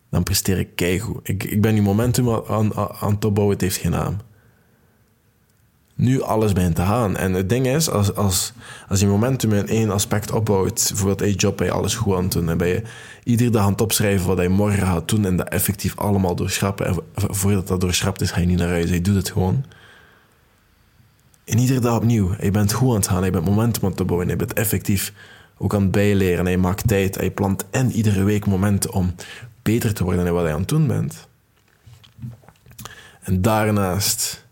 Dan 0.09 0.23
presteer 0.23 0.59
ik 0.59 0.75
keigoed. 0.75 1.29
Ik, 1.29 1.43
ik 1.43 1.61
ben 1.61 1.73
nu 1.73 1.81
momentum 1.81 2.29
aan, 2.29 2.45
aan, 2.47 2.73
aan 2.73 3.13
het 3.13 3.25
opbouwen, 3.25 3.53
het 3.53 3.63
heeft 3.63 3.77
geen 3.77 3.91
naam 3.91 4.17
nu 5.95 6.21
alles 6.21 6.53
begint 6.53 6.75
te 6.75 6.81
gaan. 6.81 7.17
En 7.17 7.33
het 7.33 7.49
ding 7.49 7.67
is, 7.67 7.89
als, 7.89 8.15
als, 8.15 8.53
als 8.87 8.99
je 8.99 9.07
momentum 9.07 9.53
in 9.53 9.67
één 9.67 9.91
aspect 9.91 10.31
opbouwt, 10.31 10.85
bijvoorbeeld 10.87 11.19
je 11.29 11.35
job, 11.35 11.57
ben 11.57 11.65
je 11.65 11.73
alles 11.73 11.95
goed 11.95 12.15
aan 12.15 12.23
het 12.23 12.31
doen. 12.31 12.49
En 12.49 12.57
ben 12.57 12.67
je 12.67 12.81
iedere 13.23 13.49
dag 13.49 13.63
aan 13.63 13.71
het 13.71 13.81
opschrijven 13.81 14.27
wat 14.27 14.41
je 14.41 14.49
morgen 14.49 14.87
gaat 14.87 15.09
doen 15.09 15.25
en 15.25 15.35
dat 15.35 15.49
effectief 15.49 15.97
allemaal 15.97 16.35
doorschrappen. 16.35 16.85
En 16.85 16.95
voordat 17.13 17.67
dat 17.67 17.81
doorschrapt 17.81 18.21
is, 18.21 18.31
ga 18.31 18.39
je 18.39 18.45
niet 18.45 18.57
naar 18.57 18.69
huis. 18.69 18.89
Je 18.89 19.01
doet 19.01 19.15
het 19.15 19.31
gewoon. 19.31 19.65
En 21.45 21.57
iedere 21.57 21.79
dag 21.79 21.95
opnieuw. 21.95 22.35
Je 22.41 22.51
bent 22.51 22.73
goed 22.73 22.89
aan 22.89 22.95
het 22.95 23.07
gaan, 23.07 23.23
je 23.23 23.31
bent 23.31 23.45
momentum 23.45 23.83
aan 23.83 23.93
het 23.95 24.05
bouwen, 24.05 24.27
je 24.27 24.35
bent 24.35 24.53
effectief 24.53 25.13
ook 25.57 25.73
aan 25.73 25.81
het 25.81 25.91
bijleren. 25.91 26.45
En 26.45 26.51
je 26.51 26.57
maakt 26.57 26.87
tijd, 26.87 27.17
je 27.21 27.31
plant 27.31 27.65
en 27.71 27.91
iedere 27.91 28.23
week 28.23 28.45
momenten 28.45 28.93
om 28.93 29.15
beter 29.61 29.93
te 29.93 30.03
worden 30.03 30.25
in 30.25 30.33
wat 30.33 30.45
je 30.45 30.51
aan 30.51 30.59
het 30.59 30.69
doen 30.69 30.87
bent. 30.87 31.27
En 33.21 33.41
daarnaast 33.41 34.44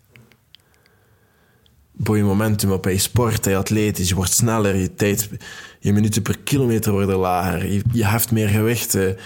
bouw 2.03 2.25
momentum 2.25 2.71
op 2.71 2.85
je 2.85 2.97
sport, 2.97 3.45
je 3.45 3.55
atletisch, 3.55 4.09
je 4.09 4.15
wordt 4.15 4.33
sneller, 4.33 4.75
je 4.75 4.95
tijd, 4.95 5.29
je 5.79 5.93
minuten 5.93 6.21
per 6.21 6.37
kilometer 6.43 6.91
worden 6.91 7.17
lager, 7.17 7.71
je, 7.71 7.81
je 7.91 8.05
heft 8.05 8.31
meer 8.31 8.47
gewichten, 8.47 9.17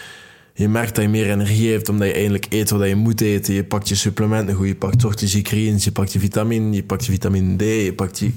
je 0.53 0.69
merkt 0.69 0.96
dat 0.96 1.03
je 1.03 1.10
meer 1.10 1.29
energie 1.29 1.72
hebt 1.72 1.89
omdat 1.89 2.07
je 2.07 2.13
eindelijk 2.13 2.46
eet 2.50 2.69
wat 2.69 2.88
je 2.88 2.96
moet 2.96 3.22
eten, 3.22 3.53
je 3.53 3.63
pakt 3.63 3.89
je 3.89 3.96
supplementen 3.96 4.55
goed, 4.55 4.67
je 4.67 4.75
pakt 4.75 5.05
ochtends 5.05 5.34
je 5.34 5.91
pakt 5.93 6.13
je 6.13 6.19
vitamine, 6.19 6.75
je 6.75 6.84
pakt 6.84 7.05
je 7.05 7.12
vitamine 7.12 7.55
D, 7.55 7.62
je 7.62 7.93
pakt 7.95 8.19
je... 8.19 8.32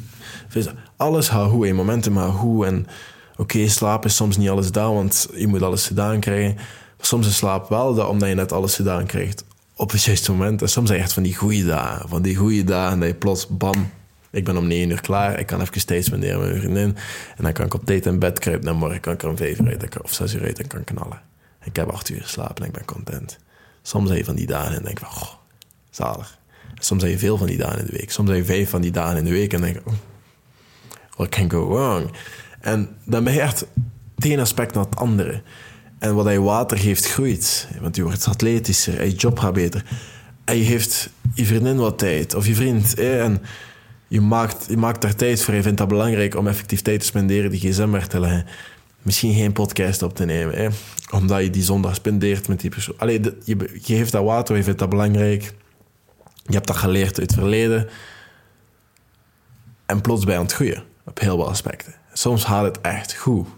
Alles 0.97 1.29
gaat 1.29 1.51
goed, 1.51 1.67
je 1.67 1.75
momentum 1.75 2.17
gaat 2.17 2.35
goed 2.35 2.67
en 2.67 2.87
oké, 3.37 3.69
slaap 3.69 4.05
is 4.05 4.17
soms 4.17 4.37
niet 4.37 4.49
alles 4.49 4.67
gedaan, 4.67 4.95
want 4.95 5.29
je 5.35 5.47
moet 5.47 5.63
alles 5.63 5.87
gedaan 5.87 6.21
krijgen. 6.21 6.57
Soms 7.01 7.27
is 7.27 7.37
slaap 7.37 7.69
wel 7.69 7.95
dat, 7.95 8.09
omdat 8.09 8.29
je 8.29 8.35
net 8.35 8.53
alles 8.53 8.75
gedaan 8.75 9.07
krijgt. 9.07 9.45
Op 9.77 9.91
het 9.91 10.03
juiste 10.03 10.33
moment. 10.33 10.63
En 10.63 10.69
soms 10.69 10.89
zijn 10.89 11.01
echt 11.01 11.13
van 11.13 11.23
die 11.23 11.37
goede 11.37 11.65
dagen, 11.65 12.09
van 12.09 12.23
die 12.23 12.37
goede 12.37 12.65
dagen 12.65 12.99
dat 12.99 13.09
je 13.09 13.15
plots, 13.15 13.47
bam, 13.47 13.91
ik 14.31 14.45
ben 14.45 14.57
om 14.57 14.67
negen 14.67 14.91
uur 14.91 15.01
klaar. 15.01 15.39
Ik 15.39 15.47
kan 15.47 15.61
even 15.61 15.87
tijd 15.87 16.05
spenderen 16.05 16.39
met 16.39 16.49
mijn 16.49 16.61
vriendin. 16.61 16.97
En 17.37 17.45
dan 17.45 17.53
kan 17.53 17.67
ik 17.67 17.75
op 17.75 17.85
tijd 17.85 18.07
in 18.07 18.19
bed 18.19 18.39
kruipen. 18.39 18.69
En 18.69 18.77
morgen 18.77 19.01
kan 19.01 19.13
ik 19.13 19.23
er 19.23 19.29
om 19.29 19.37
vijf 19.37 19.59
uur 19.59 19.69
uit 19.69 20.03
of 20.03 20.13
zes 20.13 20.35
uur 20.35 20.43
uit 20.43 20.59
en 20.59 20.67
kan 20.67 20.85
knallen. 20.85 21.23
Ik 21.65 21.77
heb 21.77 21.89
acht 21.89 22.09
uur 22.09 22.23
slapen 22.25 22.57
en 22.57 22.65
ik 22.65 22.73
ben 22.73 22.85
content. 22.85 23.39
Soms 23.83 24.09
heb 24.09 24.19
je 24.19 24.25
van 24.25 24.35
die 24.35 24.47
dagen 24.47 24.77
en 24.77 24.83
denk 24.83 24.99
van, 24.99 25.09
oh, 25.09 25.29
zalig. 25.91 26.39
soms 26.79 27.03
heb 27.03 27.11
je 27.11 27.19
veel 27.19 27.37
van 27.37 27.47
die 27.47 27.57
dagen 27.57 27.79
in 27.79 27.87
de 27.87 27.93
week. 27.93 28.11
Soms 28.11 28.29
heb 28.29 28.39
je 28.39 28.45
vijf 28.45 28.71
van 28.71 28.81
die 28.81 28.91
dagen 28.91 29.17
in 29.17 29.25
de 29.25 29.31
week 29.31 29.53
en 29.53 29.61
denk 29.61 29.75
je, 29.75 29.83
oh, 29.85 29.95
what 31.17 31.29
can 31.29 31.51
go 31.51 31.69
wrong? 31.69 32.11
En 32.61 32.97
dan 33.05 33.25
ben 33.25 33.33
je 33.33 33.41
echt 33.41 33.67
het 34.15 34.25
ene 34.25 34.41
aspect 34.41 34.75
naar 34.75 34.85
het 34.85 34.97
andere. 34.97 35.43
En 35.99 36.15
wat 36.15 36.33
je 36.33 36.41
water 36.41 36.79
geeft, 36.79 37.07
groeit. 37.07 37.69
Want 37.81 37.97
je 37.97 38.03
wordt 38.03 38.27
atletischer, 38.27 39.05
je 39.05 39.13
job 39.13 39.39
gaat 39.39 39.53
beter. 39.53 39.85
En 40.45 40.57
je 40.57 40.65
geeft 40.65 41.11
je 41.35 41.47
vriendin 41.47 41.77
wat 41.77 41.99
tijd, 41.99 42.35
of 42.35 42.47
je 42.47 42.55
vriend. 42.55 42.95
En 42.95 43.43
je 44.11 44.21
maakt, 44.21 44.67
je 44.69 44.77
maakt 44.77 45.03
daar 45.03 45.15
tijd 45.15 45.43
voor. 45.43 45.55
Je 45.55 45.63
vindt 45.63 45.79
dat 45.79 45.89
belangrijk 45.89 46.37
om 46.37 46.47
effectief 46.47 46.83
tijd 46.83 47.01
te 47.01 47.07
spenderen, 47.07 47.51
die 47.51 47.61
gsm 47.61 47.91
weg 47.91 48.07
te 48.07 48.21
leggen. 48.21 48.47
Misschien 49.03 49.35
geen 49.35 49.53
podcast 49.53 50.03
op 50.03 50.15
te 50.15 50.25
nemen, 50.25 50.55
hè? 50.55 50.69
omdat 51.11 51.43
je 51.43 51.51
die 51.51 51.63
zondag 51.63 51.95
spendeert 51.95 52.49
met 52.49 52.61
die 52.61 52.71
persoon. 52.71 52.95
Allee, 52.99 53.21
je, 53.21 53.57
je 53.83 53.97
geeft 53.97 54.13
dat 54.13 54.25
water, 54.25 54.57
je 54.57 54.63
vindt 54.63 54.79
dat 54.79 54.89
belangrijk. 54.89 55.43
Je 56.43 56.53
hebt 56.53 56.67
dat 56.67 56.77
geleerd 56.77 57.19
uit 57.19 57.31
het 57.31 57.39
verleden. 57.39 57.89
En 59.87 60.01
plots 60.01 60.25
bij 60.25 60.37
aan 60.37 60.43
het 60.43 60.53
groeien, 60.53 60.83
op 61.07 61.21
heel 61.21 61.37
veel 61.37 61.49
aspecten. 61.49 61.95
Soms 62.13 62.45
gaat 62.45 62.65
het 62.65 62.81
echt 62.81 63.15
goed. 63.15 63.49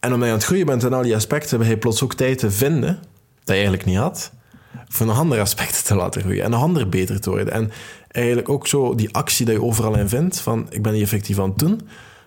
En 0.00 0.12
omdat 0.12 0.26
je 0.26 0.32
aan 0.32 0.38
het 0.38 0.46
groeien 0.46 0.66
bent 0.66 0.82
in 0.82 0.92
al 0.92 1.02
die 1.02 1.14
aspecten, 1.14 1.60
heb 1.60 1.68
je 1.68 1.78
plots 1.78 2.02
ook 2.02 2.14
tijd 2.14 2.38
te 2.38 2.50
vinden, 2.50 2.94
dat 2.94 3.02
je 3.44 3.52
eigenlijk 3.52 3.84
niet 3.84 3.96
had, 3.96 4.32
voor 4.88 5.06
nog 5.06 5.18
andere 5.18 5.40
aspecten 5.40 5.84
te 5.84 5.94
laten 5.94 6.22
groeien 6.22 6.44
en 6.44 6.50
nog 6.50 6.62
ander 6.62 6.88
beter 6.88 7.20
te 7.20 7.30
worden. 7.30 7.52
En 7.52 7.70
eigenlijk 8.08 8.48
ook 8.48 8.66
zo 8.66 8.94
die 8.94 9.14
actie 9.14 9.44
die 9.44 9.54
je 9.54 9.62
overal 9.62 9.96
in 9.96 10.08
vindt, 10.08 10.40
van 10.40 10.66
ik 10.70 10.82
ben 10.82 10.92
die 10.92 11.02
effectief 11.02 11.38
aan 11.38 11.48
het 11.48 11.58
doen, 11.58 11.80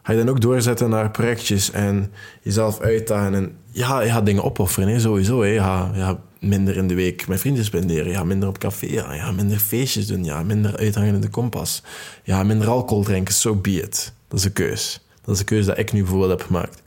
ga 0.03 0.11
je 0.11 0.17
dan 0.17 0.29
ook 0.29 0.41
doorzetten 0.41 0.89
naar 0.89 1.11
projectjes 1.11 1.71
en 1.71 2.11
jezelf 2.41 2.79
uitdagen. 2.79 3.33
En 3.33 3.57
ja, 3.71 4.01
je 4.01 4.09
gaat 4.09 4.25
dingen 4.25 4.43
opofferen, 4.43 4.89
hè, 4.89 4.99
sowieso. 4.99 5.43
Hè. 5.43 5.59
Gaat, 5.59 6.17
minder 6.39 6.77
in 6.77 6.87
de 6.87 6.93
week 6.93 7.27
met 7.27 7.39
vrienden 7.39 7.63
spenderen, 7.63 8.13
gaat 8.13 8.25
minder 8.25 8.49
op 8.49 8.57
café, 8.57 8.85
ja, 8.85 9.31
minder 9.31 9.57
feestjes 9.57 10.07
doen, 10.07 10.23
ja, 10.23 10.43
minder 10.43 10.77
uithangen 10.77 11.13
in 11.13 11.21
de 11.21 11.29
kompas, 11.29 11.83
ja, 12.23 12.43
minder 12.43 12.67
alcohol 12.67 13.03
drinken, 13.03 13.33
so 13.33 13.55
be 13.55 13.71
it. 13.71 14.13
Dat 14.27 14.39
is 14.39 14.45
een 14.45 14.53
keus. 14.53 15.05
Dat 15.21 15.33
is 15.33 15.39
een 15.39 15.45
keus 15.45 15.65
dat 15.65 15.77
ik 15.77 15.91
nu 15.91 16.01
bijvoorbeeld 16.01 16.31
heb 16.31 16.41
gemaakt. 16.41 16.81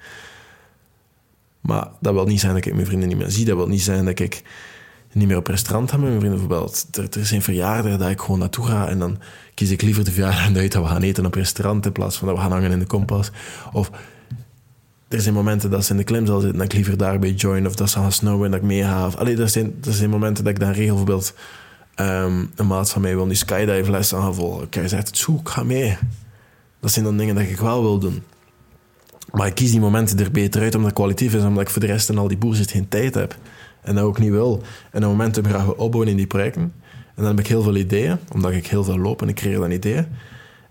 Maar 1.60 1.88
dat 2.00 2.12
wil 2.12 2.26
niet 2.26 2.40
zijn 2.40 2.54
dat 2.54 2.66
ik 2.66 2.74
mijn 2.74 2.86
vrienden 2.86 3.08
niet 3.08 3.18
meer 3.18 3.30
zie. 3.30 3.44
Dat 3.44 3.56
wil 3.56 3.68
niet 3.68 3.82
zijn 3.82 4.04
dat 4.04 4.18
ik 4.18 4.42
niet 5.16 5.28
meer 5.28 5.36
op 5.36 5.46
restaurant 5.46 5.90
gaan 5.90 6.00
mijn 6.00 6.20
vrienden 6.20 6.38
bijvoorbeeld. 6.38 6.86
Er, 7.16 7.26
zijn 7.26 7.42
verjaardagen 7.42 7.98
dat 7.98 8.10
ik 8.10 8.20
gewoon 8.20 8.38
naartoe 8.38 8.66
ga 8.66 8.88
en 8.88 8.98
dan 8.98 9.18
kies 9.54 9.70
ik 9.70 9.82
liever 9.82 10.04
de 10.04 10.12
verjaardag 10.12 10.56
uit 10.56 10.72
dat 10.72 10.82
we 10.82 10.88
gaan 10.88 11.02
eten 11.02 11.26
op 11.26 11.34
restaurant 11.34 11.86
in 11.86 11.92
plaats 11.92 12.16
van 12.16 12.28
dat 12.28 12.36
we 12.36 12.42
gaan 12.42 12.52
hangen 12.52 12.70
in 12.70 12.78
de 12.78 12.86
kompas. 12.86 13.30
Of 13.72 13.90
er 15.08 15.20
zijn 15.20 15.34
momenten 15.34 15.70
dat 15.70 15.84
ze 15.84 15.90
in 15.90 15.96
de 15.96 16.04
klimzaal 16.04 16.40
zitten 16.40 16.58
dat 16.58 16.66
ik 16.66 16.72
liever 16.72 16.96
daarbij 16.96 17.32
join 17.32 17.66
of 17.66 17.74
dat 17.74 17.90
ze 17.90 17.98
gaan 17.98 18.12
snowboarden 18.12 18.46
en 18.46 18.50
dat 18.50 18.60
ik 18.60 18.76
meega. 18.76 19.06
Allee, 19.06 19.36
er 19.36 19.48
zijn, 19.48 19.74
er 19.84 19.92
zijn 19.92 20.10
momenten 20.10 20.44
dat 20.44 20.52
ik 20.52 20.60
dan 20.60 20.70
regel 20.70 20.94
bijvoorbeeld 20.94 21.34
um, 22.00 22.50
een 22.54 22.66
maat 22.66 22.90
van 22.90 23.02
mij 23.02 23.14
wil 23.14 23.26
nu 23.26 23.34
skydive 23.34 23.90
lessen 23.90 24.18
gaan 24.18 24.34
volgen. 24.34 24.66
Ik 24.70 24.88
zegt 24.88 25.06
het 25.06 25.18
zoek, 25.18 25.48
ga 25.48 25.62
mee. 25.62 25.96
Dat 26.80 26.90
zijn 26.90 27.04
dan 27.04 27.16
dingen 27.16 27.34
dat 27.34 27.44
ik 27.44 27.60
wel 27.60 27.82
wil 27.82 27.98
doen. 27.98 28.22
Maar 29.32 29.46
ik 29.46 29.54
kies 29.54 29.70
die 29.70 29.80
momenten 29.80 30.18
er 30.18 30.30
beter 30.30 30.62
uit 30.62 30.74
omdat 30.74 30.90
het 30.90 30.98
kwalitatief 30.98 31.34
is, 31.34 31.42
omdat 31.42 31.62
ik 31.62 31.70
voor 31.70 31.80
de 31.80 31.86
rest 31.86 32.08
en 32.08 32.18
al 32.18 32.28
die 32.28 32.36
boers 32.36 32.60
geen 32.66 32.88
tijd 32.88 33.14
heb 33.14 33.36
en 33.86 33.94
dat 33.94 34.04
ook 34.04 34.18
niet 34.18 34.30
wil. 34.30 34.62
En 34.90 35.04
op 35.04 35.10
momentum 35.10 35.44
graag 35.44 35.74
opbouwen 35.74 36.08
in 36.08 36.16
die 36.16 36.26
projecten. 36.26 36.62
En 36.62 37.22
dan 37.22 37.26
heb 37.26 37.38
ik 37.38 37.46
heel 37.46 37.62
veel 37.62 37.76
ideeën, 37.76 38.18
omdat 38.32 38.52
ik 38.52 38.66
heel 38.66 38.84
veel 38.84 38.98
loop 38.98 39.22
en 39.22 39.28
ik 39.28 39.34
creëer 39.34 39.58
dan 39.58 39.70
ideeën. 39.70 40.06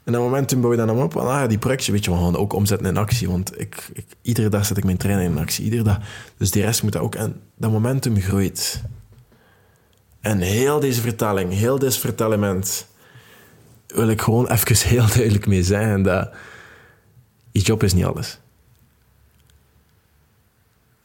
En 0.04 0.16
op 0.16 0.22
momentum 0.22 0.62
bouw 0.62 0.72
je 0.72 0.78
dan 0.78 0.90
op. 0.90 1.18
Ah, 1.18 1.26
ja, 1.26 1.48
die 1.48 1.58
projectjes, 1.58 1.94
weet 1.94 2.06
je, 2.06 2.12
we 2.12 2.38
ook 2.38 2.54
omzetten 2.54 2.88
in 2.88 2.98
actie. 2.98 3.30
Want 3.30 3.60
ik, 3.60 3.90
ik, 3.94 4.06
iedere 4.22 4.50
dag 4.50 4.66
zet 4.66 4.78
ik 4.78 4.84
mijn 4.84 4.98
trainer 4.98 5.26
in 5.26 5.38
actie. 5.38 5.64
Iedere 5.64 5.84
dag. 5.84 6.00
Dus 6.38 6.52
die 6.52 6.64
rest 6.64 6.84
moet 6.84 6.92
dat 6.92 7.02
ook. 7.02 7.16
En 7.16 7.42
dat 7.58 7.72
momentum 7.72 8.20
groeit. 8.20 8.84
En 10.20 10.40
heel 10.40 10.80
deze 10.80 11.02
vertelling, 11.02 11.54
heel 11.54 11.80
dit 11.80 11.98
vertellement, 11.98 12.88
wil 13.88 14.10
ik 14.10 14.22
gewoon 14.22 14.48
even 14.48 14.88
heel 14.88 15.08
duidelijk 15.16 15.48
mee 15.48 15.64
zeggen 15.64 16.04
dat 16.04 16.32
je 17.52 17.60
job 17.62 17.84
is 17.84 17.94
niet 17.94 18.06
alles 18.06 18.40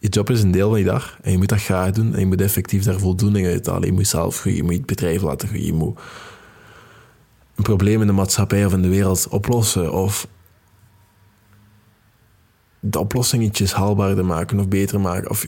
je 0.01 0.09
job 0.09 0.31
is 0.31 0.43
een 0.43 0.51
deel 0.51 0.69
van 0.69 0.79
je 0.79 0.85
dag 0.85 1.19
en 1.23 1.31
je 1.31 1.39
moet 1.39 1.49
dat 1.49 1.63
graag 1.63 1.91
doen 1.91 2.15
en 2.15 2.21
je 2.21 2.27
moet 2.27 2.41
effectief 2.41 2.85
daar 2.85 2.99
voldoening 2.99 3.47
uit 3.47 3.67
halen. 3.67 3.87
Je 3.87 3.93
moet 3.93 4.07
zelf 4.07 4.41
groeien, 4.41 4.57
je 4.57 4.63
moet 4.63 4.73
het 4.73 4.87
bedrijf 4.87 5.23
laten 5.23 5.49
groeien, 5.49 5.67
je 5.67 5.73
moet 5.73 5.99
een 7.55 7.63
probleem 7.63 8.01
in 8.01 8.07
de 8.07 8.13
maatschappij 8.13 8.67
of 8.67 8.73
in 8.73 8.83
de 8.83 8.89
wereld 8.89 9.29
oplossen 9.29 9.93
of 9.93 10.29
de 12.81 12.99
oplossingetjes 12.99 13.73
haalbaarder 13.73 14.25
maken 14.25 14.59
of 14.59 14.69
beter 14.69 15.01
maken. 15.01 15.31
Of 15.31 15.47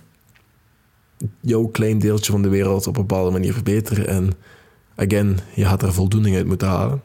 jouw 1.41 1.67
klein 1.67 1.99
deeltje 1.99 2.33
van 2.33 2.43
de 2.43 2.49
wereld 2.49 2.87
op 2.87 2.97
een 2.97 3.07
bepaalde 3.07 3.31
manier 3.31 3.53
verbeteren. 3.53 4.07
En 4.07 4.33
again, 4.97 5.39
je 5.55 5.65
gaat 5.65 5.83
er 5.83 5.93
voldoening 5.93 6.37
uit 6.37 6.47
moeten 6.47 6.69
halen. 6.69 7.03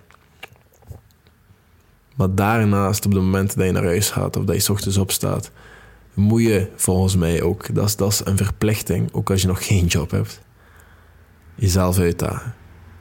Maar 2.15 2.35
daarnaast, 2.35 3.05
op 3.05 3.11
het 3.11 3.21
moment 3.21 3.55
dat 3.55 3.65
je 3.65 3.71
naar 3.71 3.83
huis 3.83 4.09
gaat 4.09 4.35
of 4.35 4.43
dat 4.43 4.65
je 4.65 4.71
ochtends 4.71 4.97
opstaat, 4.97 5.51
moet 6.17 6.41
je 6.41 6.67
volgens 6.75 7.15
mij 7.15 7.41
ook, 7.41 7.75
dat 7.75 7.85
is, 7.85 7.95
dat 7.95 8.11
is 8.11 8.21
een 8.23 8.37
verplichting, 8.37 9.13
ook 9.13 9.29
als 9.29 9.41
je 9.41 9.47
nog 9.47 9.65
geen 9.67 9.85
job 9.85 10.11
hebt, 10.11 10.41
jezelf 11.55 11.99
uitdagen. 11.99 12.53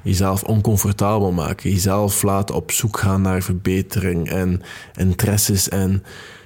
Jezelf 0.03 0.43
oncomfortabel 0.43 1.33
maken. 1.33 1.71
Jezelf 1.71 2.23
laten 2.23 2.55
op 2.55 2.71
zoek 2.71 2.99
gaan 2.99 3.23
naar 3.23 3.43
verbetering 3.43 4.31
en 4.31 4.63
interesses 4.97 5.69
en 5.69 6.03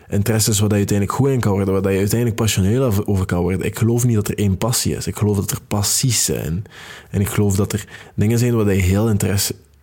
interesses 0.09 0.59
waar 0.59 0.69
je 0.69 0.75
uiteindelijk 0.75 1.19
goed 1.19 1.29
in 1.29 1.41
kan 1.41 1.53
worden, 1.53 1.83
waar 1.83 1.93
je 1.93 1.99
uiteindelijk 1.99 2.41
passioneel 2.41 2.93
over 3.05 3.27
kan 3.27 3.41
worden. 3.41 3.67
Ik 3.67 3.79
geloof 3.79 4.05
niet 4.05 4.15
dat 4.15 4.29
er 4.29 4.39
één 4.39 4.59
passie 4.59 4.97
is. 4.97 5.07
Ik 5.07 5.17
geloof 5.17 5.37
dat 5.37 5.51
er 5.51 5.61
passies 5.69 6.25
zijn. 6.25 6.65
En 7.11 7.21
ik 7.21 7.29
geloof 7.29 7.57
dat 7.57 7.73
er 7.73 7.87
dingen 8.15 8.39
zijn 8.39 8.57
waar 8.57 8.75
je 8.75 8.83
heel 8.83 9.15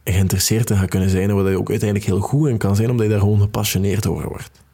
geïnteresseerd 0.04 0.70
in 0.70 0.78
gaat 0.78 0.90
kunnen 0.90 1.10
zijn 1.10 1.30
en 1.30 1.36
waar 1.36 1.52
je 1.52 1.60
ook 1.60 1.70
uiteindelijk 1.70 2.10
heel 2.10 2.20
goed 2.20 2.50
in 2.50 2.58
kan 2.58 2.76
zijn, 2.76 2.90
omdat 2.90 3.06
je 3.06 3.12
daar 3.12 3.22
gewoon 3.22 3.42
gepassioneerd 3.42 4.08
over 4.08 4.28
wordt. 4.28 4.66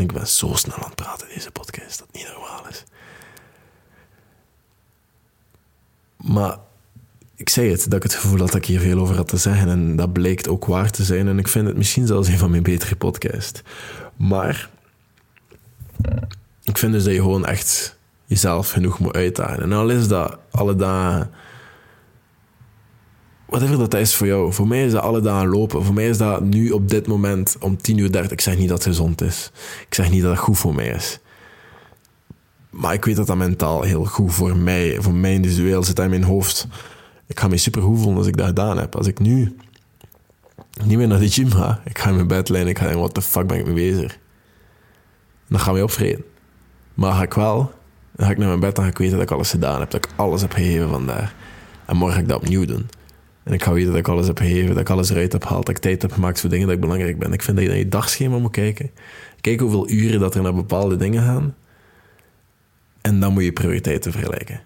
Ik 0.00 0.12
ben 0.12 0.26
zo 0.26 0.54
snel 0.54 0.76
aan 0.76 0.84
het 0.84 0.94
praten 0.94 1.28
in 1.28 1.34
deze 1.34 1.50
podcast, 1.50 1.98
dat 1.98 2.08
niet 2.12 2.26
normaal 2.34 2.68
is. 2.68 2.84
Maar 6.16 6.58
ik 7.34 7.48
zei 7.48 7.70
het, 7.70 7.84
dat 7.84 7.94
ik 7.94 8.02
het 8.02 8.14
gevoel 8.14 8.38
had 8.38 8.46
dat 8.46 8.56
ik 8.56 8.64
hier 8.64 8.80
veel 8.80 8.98
over 8.98 9.16
had 9.16 9.28
te 9.28 9.36
zeggen. 9.36 9.68
En 9.68 9.96
dat 9.96 10.12
blijkt 10.12 10.48
ook 10.48 10.64
waar 10.64 10.90
te 10.90 11.04
zijn. 11.04 11.28
En 11.28 11.38
ik 11.38 11.48
vind 11.48 11.66
het 11.66 11.76
misschien 11.76 12.06
zelfs 12.06 12.28
een 12.28 12.38
van 12.38 12.50
mijn 12.50 12.62
betere 12.62 12.96
podcasts. 12.96 13.62
Maar 14.16 14.70
ik 16.62 16.78
vind 16.78 16.92
dus 16.92 17.04
dat 17.04 17.12
je 17.12 17.20
gewoon 17.20 17.46
echt 17.46 17.98
jezelf 18.24 18.70
genoeg 18.70 18.98
moet 18.98 19.14
uitdagen. 19.14 19.62
En 19.62 19.72
al 19.72 19.90
is 19.90 20.08
dat 20.08 20.38
alle 20.50 20.76
dagen... 20.76 21.30
Whatever 23.50 23.78
dat 23.78 23.94
is 23.94 24.14
voor 24.14 24.26
jou. 24.26 24.52
Voor 24.52 24.66
mij 24.66 24.84
is 24.84 24.92
dat 24.92 25.02
alle 25.02 25.20
dagen 25.20 25.48
lopen. 25.48 25.84
Voor 25.84 25.94
mij 25.94 26.08
is 26.08 26.18
dat 26.18 26.40
nu 26.40 26.70
op 26.70 26.88
dit 26.88 27.06
moment 27.06 27.56
om 27.60 27.76
10 27.76 27.98
uur 27.98 28.12
30. 28.12 28.30
Ik 28.30 28.40
zeg 28.40 28.56
niet 28.56 28.68
dat 28.68 28.78
het 28.78 28.86
gezond 28.86 29.20
is. 29.20 29.50
Ik 29.86 29.94
zeg 29.94 30.10
niet 30.10 30.22
dat 30.22 30.30
het 30.30 30.40
goed 30.40 30.58
voor 30.58 30.74
mij 30.74 30.88
is. 30.88 31.18
Maar 32.70 32.94
ik 32.94 33.04
weet 33.04 33.16
dat 33.16 33.26
dat 33.26 33.36
mentaal 33.36 33.82
heel 33.82 34.04
goed 34.04 34.32
voor 34.32 34.56
mij, 34.56 34.96
voor 35.00 35.14
mij 35.14 35.32
individueel 35.32 35.82
zit 35.82 35.98
in 35.98 36.10
mijn 36.10 36.24
hoofd 36.24 36.68
ik 37.30 37.40
ga 37.40 37.48
me 37.48 37.56
super 37.56 37.82
goed 37.82 37.98
voelen 37.98 38.16
als 38.16 38.26
ik 38.26 38.36
dat 38.36 38.46
gedaan 38.46 38.78
heb. 38.78 38.96
Als 38.96 39.06
ik 39.06 39.18
nu 39.18 39.56
niet 40.84 40.98
meer 40.98 41.06
naar 41.06 41.18
de 41.18 41.28
gym 41.28 41.50
ga, 41.50 41.80
ik 41.84 41.98
ga 41.98 42.08
in 42.08 42.14
mijn 42.14 42.26
bed 42.26 42.48
liggen 42.48 42.68
ik 42.68 42.78
ga 42.78 42.84
denken, 42.84 43.00
what 43.00 43.14
the 43.14 43.22
fuck 43.22 43.46
ben 43.46 43.58
ik 43.58 43.64
mee 43.64 43.74
bezig? 43.74 44.18
dan 45.48 45.60
gaan 45.60 45.74
we 45.74 45.82
opvreden. 45.82 46.24
Maar 46.94 47.12
ga 47.12 47.22
ik 47.22 47.34
wel, 47.34 47.72
dan 48.12 48.26
ga 48.26 48.32
ik 48.32 48.38
naar 48.38 48.48
mijn 48.48 48.60
bed 48.60 48.76
en 48.76 48.82
ga 48.82 48.88
ik 48.88 48.98
weten 48.98 49.14
dat 49.14 49.22
ik 49.22 49.30
alles 49.30 49.50
gedaan 49.50 49.80
heb, 49.80 49.90
dat 49.90 50.04
ik 50.04 50.10
alles 50.16 50.40
heb 50.40 50.52
gegeven 50.52 50.88
vandaag. 50.88 51.34
En 51.86 51.96
morgen 51.96 52.16
ga 52.16 52.22
ik 52.22 52.28
dat 52.28 52.42
opnieuw 52.42 52.64
doen. 52.64 52.88
En 53.42 53.52
ik 53.52 53.62
ga 53.62 53.72
weten 53.72 53.90
dat 53.90 53.98
ik 53.98 54.08
alles 54.08 54.26
heb 54.26 54.38
gegeven, 54.38 54.68
dat 54.68 54.78
ik 54.78 54.90
alles 54.90 55.10
eruit 55.10 55.32
heb 55.32 55.44
gehaald, 55.44 55.66
dat 55.66 55.76
ik 55.76 55.82
tijd 55.82 56.02
heb 56.02 56.12
gemaakt 56.12 56.40
voor 56.40 56.50
dingen 56.50 56.66
dat 56.66 56.74
ik 56.74 56.80
belangrijk 56.80 57.18
ben. 57.18 57.32
Ik 57.32 57.42
vind 57.42 57.56
dat 57.56 57.64
je 57.64 57.72
naar 57.72 57.80
je 57.80 57.88
dagschema 57.88 58.38
moet 58.38 58.50
kijken. 58.50 58.90
Kijk 59.40 59.60
hoeveel 59.60 59.90
uren 59.90 60.20
dat 60.20 60.34
er 60.34 60.42
naar 60.42 60.54
bepaalde 60.54 60.96
dingen 60.96 61.22
gaan. 61.22 61.54
En 63.00 63.20
dan 63.20 63.32
moet 63.32 63.44
je 63.44 63.52
prioriteiten 63.52 64.12
vergelijken. 64.12 64.60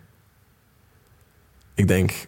Ik 1.74 1.88
denk, 1.88 2.26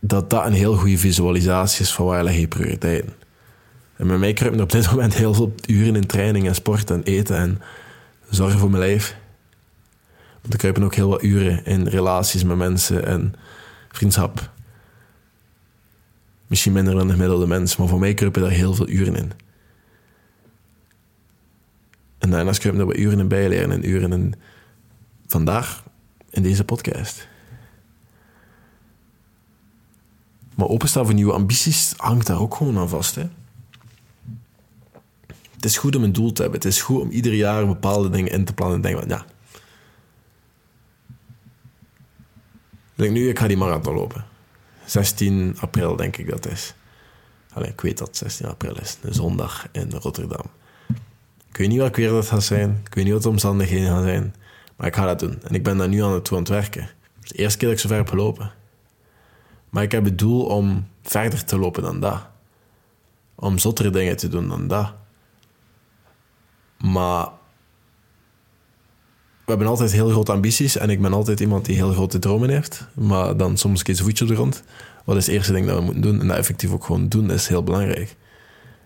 dat 0.00 0.30
dat 0.30 0.46
een 0.46 0.52
heel 0.52 0.76
goede 0.76 0.98
visualisatie 0.98 1.82
is 1.82 1.92
van 1.92 2.06
waar 2.06 2.24
leg 2.24 2.36
je 2.36 2.48
prioriteiten. 2.48 3.12
En 3.96 4.06
bij 4.06 4.18
mij 4.18 4.32
kruipen 4.32 4.60
op 4.60 4.72
dit 4.72 4.90
moment 4.92 5.14
heel 5.14 5.34
veel 5.34 5.54
uren 5.66 5.96
in 5.96 6.06
training 6.06 6.46
en 6.46 6.54
sport 6.54 6.90
en 6.90 7.02
eten 7.02 7.36
en 7.36 7.62
zorgen 8.28 8.58
voor 8.58 8.70
mijn 8.70 8.82
lijf. 8.82 9.16
Want 10.40 10.52
er 10.52 10.58
kruipen 10.58 10.82
ook 10.82 10.94
heel 10.94 11.08
wat 11.08 11.22
uren 11.22 11.64
in 11.64 11.86
relaties 11.86 12.44
met 12.44 12.56
mensen 12.56 13.06
en 13.06 13.34
vriendschap. 13.88 14.50
Misschien 16.48 16.72
minder 16.72 16.94
dan 16.94 17.06
de 17.06 17.12
gemiddelde 17.12 17.46
mens, 17.46 17.76
maar 17.76 17.88
voor 17.88 17.98
mij 17.98 18.14
kruipen 18.14 18.42
daar 18.42 18.50
heel 18.50 18.74
veel 18.74 18.88
uren 18.88 19.16
in. 19.16 19.32
En 22.18 22.30
daarnaast 22.30 22.58
kruipen 22.58 22.82
er 22.82 22.88
wat 22.88 22.98
uren 22.98 23.18
in 23.18 23.28
bijleren 23.28 23.70
en 23.70 23.88
uren 23.88 24.12
in 24.12 24.34
vandaag 25.26 25.84
in 26.30 26.42
deze 26.42 26.64
podcast. 26.64 27.28
Maar 30.54 30.68
openstaan 30.68 31.04
voor 31.04 31.14
nieuwe 31.14 31.32
ambities 31.32 31.94
hangt 31.96 32.26
daar 32.26 32.40
ook 32.40 32.54
gewoon 32.54 32.78
aan 32.78 32.88
vast. 32.88 33.14
Hè? 33.14 33.28
Het 35.54 35.64
is 35.64 35.76
goed 35.76 35.96
om 35.96 36.02
een 36.02 36.12
doel 36.12 36.32
te 36.32 36.42
hebben. 36.42 36.60
Het 36.60 36.68
is 36.68 36.82
goed 36.82 37.00
om 37.00 37.10
ieder 37.10 37.34
jaar 37.34 37.66
bepaalde 37.66 38.10
dingen 38.10 38.32
in 38.32 38.44
te 38.44 38.54
plannen 38.54 38.76
en 38.76 38.82
denken 38.82 39.00
van 39.00 39.10
ja. 39.10 39.24
Ik 42.94 43.04
denk 43.04 43.12
nu, 43.12 43.28
ik 43.28 43.38
ga 43.38 43.46
die 43.46 43.56
marathon 43.56 43.94
lopen. 43.94 44.24
16 44.90 45.56
april 45.60 45.96
denk 45.96 46.16
ik 46.16 46.30
dat 46.30 46.46
is. 46.46 46.74
Allee, 47.52 47.68
ik 47.68 47.80
weet 47.80 47.98
dat 47.98 48.08
het 48.08 48.16
16 48.16 48.46
april 48.46 48.74
is. 48.80 48.98
Een 49.02 49.14
zondag 49.14 49.66
in 49.72 49.90
Rotterdam. 49.90 50.44
Ik 51.48 51.56
weet 51.56 51.68
niet 51.68 51.78
welk 51.78 51.96
weer 51.96 52.08
dat 52.08 52.26
gaat 52.26 52.42
zijn. 52.42 52.80
Ik 52.86 52.94
weet 52.94 53.04
niet 53.04 53.12
wat 53.12 53.22
de 53.22 53.28
omstandigheden 53.28 53.88
gaan 53.88 54.02
zijn. 54.02 54.34
Maar 54.76 54.86
ik 54.86 54.94
ga 54.94 55.06
dat 55.06 55.18
doen. 55.18 55.42
En 55.42 55.54
ik 55.54 55.62
ben 55.62 55.78
daar 55.78 55.88
nu 55.88 56.02
aan 56.02 56.12
het, 56.12 56.30
aan 56.32 56.38
het 56.38 56.48
werken. 56.48 56.82
Het 56.82 57.24
is 57.24 57.30
de 57.30 57.38
eerste 57.38 57.58
keer 57.58 57.68
dat 57.68 57.76
ik 57.76 57.82
zo 57.82 57.88
ver 57.88 57.96
heb 57.96 58.08
gelopen. 58.08 58.52
Maar 59.70 59.82
ik 59.82 59.92
heb 59.92 60.04
het 60.04 60.18
doel 60.18 60.44
om 60.44 60.88
verder 61.02 61.44
te 61.44 61.58
lopen 61.58 61.82
dan 61.82 62.00
dat. 62.00 62.26
Om 63.34 63.58
zottere 63.58 63.90
dingen 63.90 64.16
te 64.16 64.28
doen 64.28 64.48
dan 64.48 64.68
dat. 64.68 64.92
Maar 66.78 67.28
we 69.48 69.54
hebben 69.54 69.72
altijd 69.72 69.92
heel 69.92 70.08
grote 70.08 70.32
ambities 70.32 70.76
en 70.76 70.90
ik 70.90 71.00
ben 71.00 71.12
altijd 71.12 71.40
iemand 71.40 71.64
die 71.64 71.76
heel 71.76 71.92
grote 71.92 72.18
dromen 72.18 72.50
heeft. 72.50 72.86
Maar 72.94 73.36
dan 73.36 73.56
soms 73.56 73.88
een 73.88 73.96
voetje 73.96 74.38
op 74.38 74.52
de. 74.52 74.60
Wat 75.04 75.16
is 75.16 75.26
het 75.26 75.34
eerste 75.34 75.52
ding 75.52 75.66
dat 75.66 75.76
we 75.78 75.82
moeten 75.82 76.02
doen? 76.02 76.20
En 76.20 76.26
dat 76.26 76.36
effectief 76.36 76.72
ook 76.72 76.84
gewoon 76.84 77.08
doen 77.08 77.30
is 77.30 77.48
heel 77.48 77.62
belangrijk. 77.62 78.16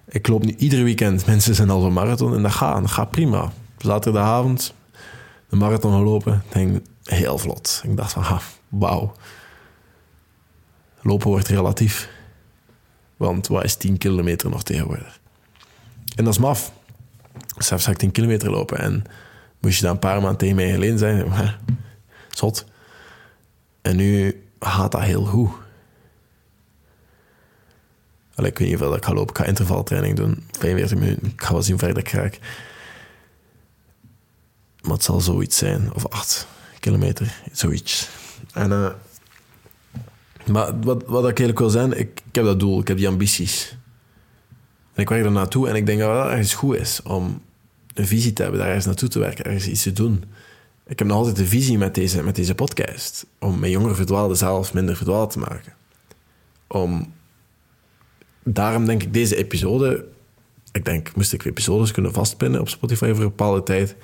Ik 0.09 0.29
loop 0.29 0.45
nu 0.45 0.55
ieder 0.59 0.85
weekend 0.85 1.27
mensen 1.33 1.55
zijn 1.55 1.71
al 1.71 1.85
een 1.85 1.93
marathon 1.93 2.35
en 2.35 2.43
dat 2.43 2.53
gaat, 2.53 2.81
dat 2.81 2.91
gaat 2.91 3.11
prima. 3.11 3.53
Zaterdagavond 3.79 4.75
de 5.49 5.57
marathon 5.57 5.93
gelopen, 5.93 6.43
denk 6.49 6.81
heel 7.05 7.39
vlot. 7.39 7.83
Ik 7.85 7.97
dacht 7.97 8.13
van, 8.13 8.25
ah, 8.25 8.41
wauw. 8.69 9.13
Lopen 11.01 11.29
wordt 11.29 11.49
relatief. 11.49 12.09
Want 13.17 13.47
wat 13.47 13.65
is 13.65 13.75
10 13.75 13.99
kilometer 13.99 14.51
nog 14.51 14.63
tegenwoordig? 14.63 15.21
En 16.17 16.25
dat 16.25 16.33
is 16.33 16.39
maf. 16.39 16.73
Zelfs 17.57 17.85
ga 17.85 17.91
ik 17.91 17.97
10 17.97 18.13
kilometer 18.13 18.51
lopen 18.51 18.79
en 18.79 19.05
moest 19.63 19.77
je 19.77 19.83
daar 19.83 19.93
een 19.93 19.99
paar 19.99 20.21
maanden 20.21 20.39
tegen 20.39 20.57
mij 20.57 20.71
geleden 20.71 20.99
zijn. 20.99 21.29
Maar, 21.29 21.59
zot. 22.29 22.65
En 23.83 23.97
nu 23.97 24.43
gaat 24.59 24.93
dat 24.93 25.01
heel 25.01 25.25
goed. 25.25 25.51
Allee, 28.35 28.51
ik 28.51 28.59
weet 28.59 28.69
niet 28.69 28.79
hoeveel 28.79 28.97
ik 28.97 29.05
ga 29.05 29.13
lopen. 29.13 29.35
Ik 29.35 29.41
ga 29.41 29.45
intervaltraining 29.45 30.17
doen. 30.17 30.47
45 30.51 30.99
minuten. 30.99 31.27
Ik 31.27 31.43
ga 31.43 31.53
wel 31.53 31.63
zien 31.63 31.81
hoe 31.81 32.03
ver. 32.05 32.39
Maar 34.81 34.93
het 34.93 35.05
zal 35.05 35.21
zoiets 35.21 35.57
zijn. 35.57 35.95
Of 35.95 36.09
8 36.09 36.47
kilometer. 36.81 37.43
Zoiets. 37.53 38.09
En... 38.53 38.71
Uh, 38.71 38.89
maar 40.47 40.81
wat, 40.81 41.03
wat 41.07 41.19
ik 41.19 41.25
eigenlijk 41.25 41.59
wil 41.59 41.71
zijn, 41.71 41.99
ik, 41.99 42.21
heb 42.33 42.45
dat 42.45 42.61
doel, 42.61 42.81
ik 42.81 42.89
heb 42.89 42.97
die 42.97 43.09
ambities. 43.09 43.77
En 44.95 45.03
ik 45.03 45.09
werk 45.09 45.25
er 45.25 45.33
naartoe 45.33 45.69
en 45.69 45.75
ik 45.75 45.87
denk 45.87 46.01
dat 46.01 46.23
het 46.23 46.31
ergens 46.31 46.55
goed 46.55 46.77
is 46.77 47.03
om 47.03 47.43
een 47.95 48.07
visie 48.07 48.33
te 48.33 48.43
hebben, 48.43 48.61
daar 48.61 48.69
ergens 48.69 48.87
naartoe 48.87 49.09
te 49.09 49.19
werken, 49.19 49.45
ergens 49.45 49.69
iets 49.69 49.83
te 49.83 49.93
doen. 49.93 50.25
Ik 50.87 50.99
heb 50.99 51.09
nog 51.09 51.17
altijd 51.17 51.37
de 51.37 51.47
visie 51.47 51.79
met 51.79 51.95
deze, 51.95 52.23
met 52.23 52.37
deze 52.37 52.55
podcast, 52.55 53.27
om 53.39 53.59
mijn 53.59 53.73
jongere 53.73 53.95
verdwaalde 53.95 54.35
zelf 54.35 54.75
minder 54.75 54.97
verdwaald 54.97 55.31
te 55.31 55.39
maken. 55.39 55.73
Om, 56.67 57.13
daarom 58.43 58.87
denk 58.87 59.03
ik 59.03 59.13
deze 59.13 59.37
episode, 59.37 60.05
ik 60.73 60.85
denk, 60.85 61.17
moest 61.17 61.33
ik 61.33 61.45
episodes 61.45 61.91
kunnen 61.91 62.13
vastpinnen 62.13 62.61
op 62.61 62.69
Spotify 62.69 63.07
voor 63.07 63.23
een 63.23 63.29
bepaalde 63.29 63.63
tijd, 63.63 63.97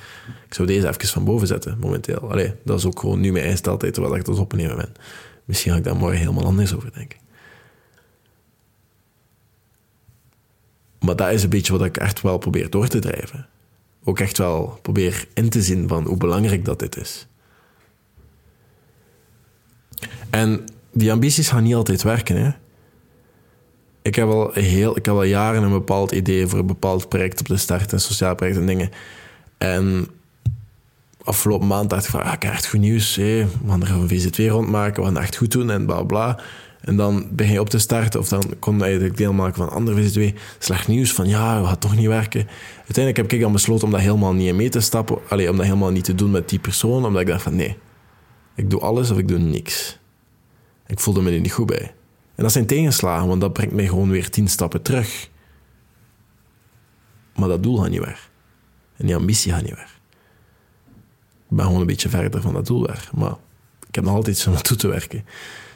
ik 0.47 0.55
zou 0.55 0.69
deze 0.69 0.89
even 0.89 1.09
van 1.09 1.25
boven 1.25 1.47
zetten, 1.47 1.79
momenteel. 1.81 2.31
Allee, 2.31 2.55
dat 2.65 2.79
is 2.79 2.85
ook 2.85 3.01
gewoon 3.01 3.21
nu 3.21 3.33
mijn 3.33 3.45
ingesteldheid 3.45 3.95
terwijl 3.95 4.17
ik 4.17 4.27
het 4.27 4.39
opnemen 4.39 4.77
ben. 4.77 4.93
Misschien 5.45 5.73
ga 5.73 5.79
ik 5.79 5.85
daar 5.85 5.97
morgen 5.97 6.19
helemaal 6.19 6.45
anders 6.45 6.75
over 6.75 6.93
denken. 6.93 7.19
Maar 11.01 11.17
dat 11.17 11.31
is 11.31 11.43
een 11.43 11.49
beetje 11.49 11.73
wat 11.73 11.85
ik 11.85 11.97
echt 11.97 12.21
wel 12.21 12.39
probeer 12.39 12.71
door 12.71 12.89
te 12.89 12.99
drijven. 12.99 13.49
Ook 14.09 14.21
echt 14.21 14.39
wel 14.39 14.79
probeer 14.83 15.27
in 15.35 15.49
te 15.49 15.63
zien 15.63 15.89
van 15.89 16.07
hoe 16.07 16.17
belangrijk 16.17 16.65
dat 16.65 16.79
dit 16.79 16.97
is. 16.97 17.27
En 20.31 20.65
die 20.93 21.13
ambities 21.13 21.49
gaan 21.49 21.63
niet 21.63 21.75
altijd 21.75 22.03
werken. 22.03 22.37
Hè? 22.37 22.51
Ik, 24.03 24.15
heb 24.15 24.29
al 24.29 24.51
heel, 24.53 24.97
ik 24.97 25.05
heb 25.05 25.15
al 25.15 25.23
jaren 25.23 25.63
een 25.63 25.71
bepaald 25.71 26.13
idee 26.13 26.47
voor 26.47 26.59
een 26.59 26.67
bepaald 26.67 27.09
project 27.09 27.41
op 27.41 27.47
de 27.47 27.57
start, 27.57 27.93
een 27.93 28.01
sociaal 28.01 28.35
project 28.35 28.57
en 28.57 28.67
dingen. 28.67 28.91
En 29.59 30.09
afgelopen 31.23 31.67
maand 31.67 31.91
dacht 31.91 32.05
ik 32.05 32.11
van, 32.11 32.23
ah, 32.23 32.33
ik 32.33 32.43
heb 32.43 32.53
echt 32.53 32.69
goed 32.69 32.81
nieuws. 32.81 33.17
Hé. 33.17 33.47
We 33.63 33.69
gaan 33.69 33.83
er 33.83 33.91
een 33.91 34.09
VZW 34.09 34.41
rondmaken, 34.49 34.97
we 34.97 35.05
gaan 35.05 35.15
het 35.15 35.25
echt 35.25 35.37
goed 35.37 35.53
doen 35.53 35.71
en 35.71 35.87
bla 35.87 36.03
bla. 36.03 36.41
En 36.81 36.97
dan 36.97 37.29
begin 37.31 37.53
je 37.53 37.61
op 37.61 37.71
te 37.71 37.79
starten, 37.79 38.21
of 38.21 38.29
dan 38.29 38.43
kon 38.59 38.79
je 38.79 39.11
deel 39.11 39.33
maken 39.33 39.55
van 39.55 39.71
andere 39.71 40.31
VZ2. 40.33 40.39
Slecht 40.59 40.89
nieuws 40.89 41.13
van 41.13 41.29
ja, 41.29 41.59
het 41.59 41.67
gaat 41.67 41.81
toch 41.81 41.97
niet 41.97 42.07
werken. 42.07 42.47
Uiteindelijk 42.77 43.17
heb 43.17 43.33
ik 43.33 43.41
dan 43.41 43.53
besloten 43.53 43.85
om 43.85 43.91
dat 43.91 44.01
helemaal 44.01 44.33
niet 44.33 44.47
in 44.47 44.57
mee 44.57 44.69
te 44.69 44.81
stappen. 44.81 45.19
Allee, 45.29 45.51
om 45.51 45.57
dat 45.57 45.65
helemaal 45.65 45.91
niet 45.91 46.05
te 46.05 46.15
doen 46.15 46.31
met 46.31 46.49
die 46.49 46.59
persoon, 46.59 47.05
omdat 47.05 47.21
ik 47.21 47.27
dacht 47.27 47.43
van 47.43 47.57
nee, 47.57 47.77
ik 48.55 48.71
doe 48.71 48.81
alles 48.81 49.11
of 49.11 49.19
ik 49.19 49.29
doe 49.29 49.39
niks. 49.39 49.99
Ik 50.87 51.01
voelde 51.01 51.23
me 51.23 51.31
er 51.31 51.41
niet 51.41 51.53
goed 51.53 51.67
bij. 51.67 51.95
En 52.35 52.43
dat 52.43 52.53
zijn 52.53 52.67
tegenslagen, 52.67 53.29
want 53.29 53.41
dat 53.41 53.53
brengt 53.53 53.75
mij 53.75 53.87
gewoon 53.87 54.11
weer 54.11 54.31
tien 54.31 54.49
stappen 54.49 54.83
terug. 54.83 55.31
Maar 57.35 57.49
dat 57.49 57.63
doel 57.63 57.77
gaat 57.77 57.91
niet 57.91 58.05
weg. 58.05 58.31
En 58.97 59.07
die 59.07 59.17
ambitie 59.17 59.53
gaat 59.53 59.63
niet 59.63 59.75
weg. 59.75 60.01
Ik 61.49 61.57
ben 61.57 61.65
gewoon 61.65 61.81
een 61.81 61.87
beetje 61.87 62.09
verder 62.09 62.41
van 62.41 62.53
dat 62.53 62.67
doel 62.67 62.87
weg. 62.87 63.13
Maar 63.13 63.35
ik 63.89 63.95
heb 63.95 64.05
nog 64.05 64.15
altijd 64.15 64.45
om 64.47 64.53
naartoe 64.53 64.77
te 64.77 64.89
werken. 64.89 65.25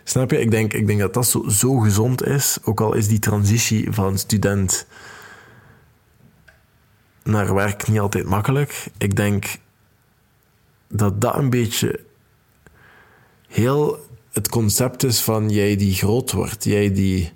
Snap 0.04 0.30
je? 0.30 0.40
Ik 0.40 0.50
denk, 0.50 0.72
ik 0.72 0.86
denk 0.86 1.00
dat 1.00 1.14
dat 1.14 1.26
zo, 1.26 1.48
zo 1.48 1.78
gezond 1.78 2.26
is. 2.26 2.58
Ook 2.64 2.80
al 2.80 2.94
is 2.94 3.08
die 3.08 3.18
transitie 3.18 3.92
van 3.92 4.18
student 4.18 4.86
naar 7.22 7.54
werk 7.54 7.88
niet 7.88 8.00
altijd 8.00 8.26
makkelijk. 8.26 8.86
Ik 8.98 9.16
denk 9.16 9.56
dat 10.88 11.20
dat 11.20 11.36
een 11.36 11.50
beetje 11.50 12.00
heel 13.48 14.06
het 14.32 14.48
concept 14.48 15.04
is 15.04 15.20
van 15.20 15.50
jij 15.50 15.76
die 15.76 15.94
groot 15.94 16.32
wordt, 16.32 16.64
jij 16.64 16.92
die 16.92 17.32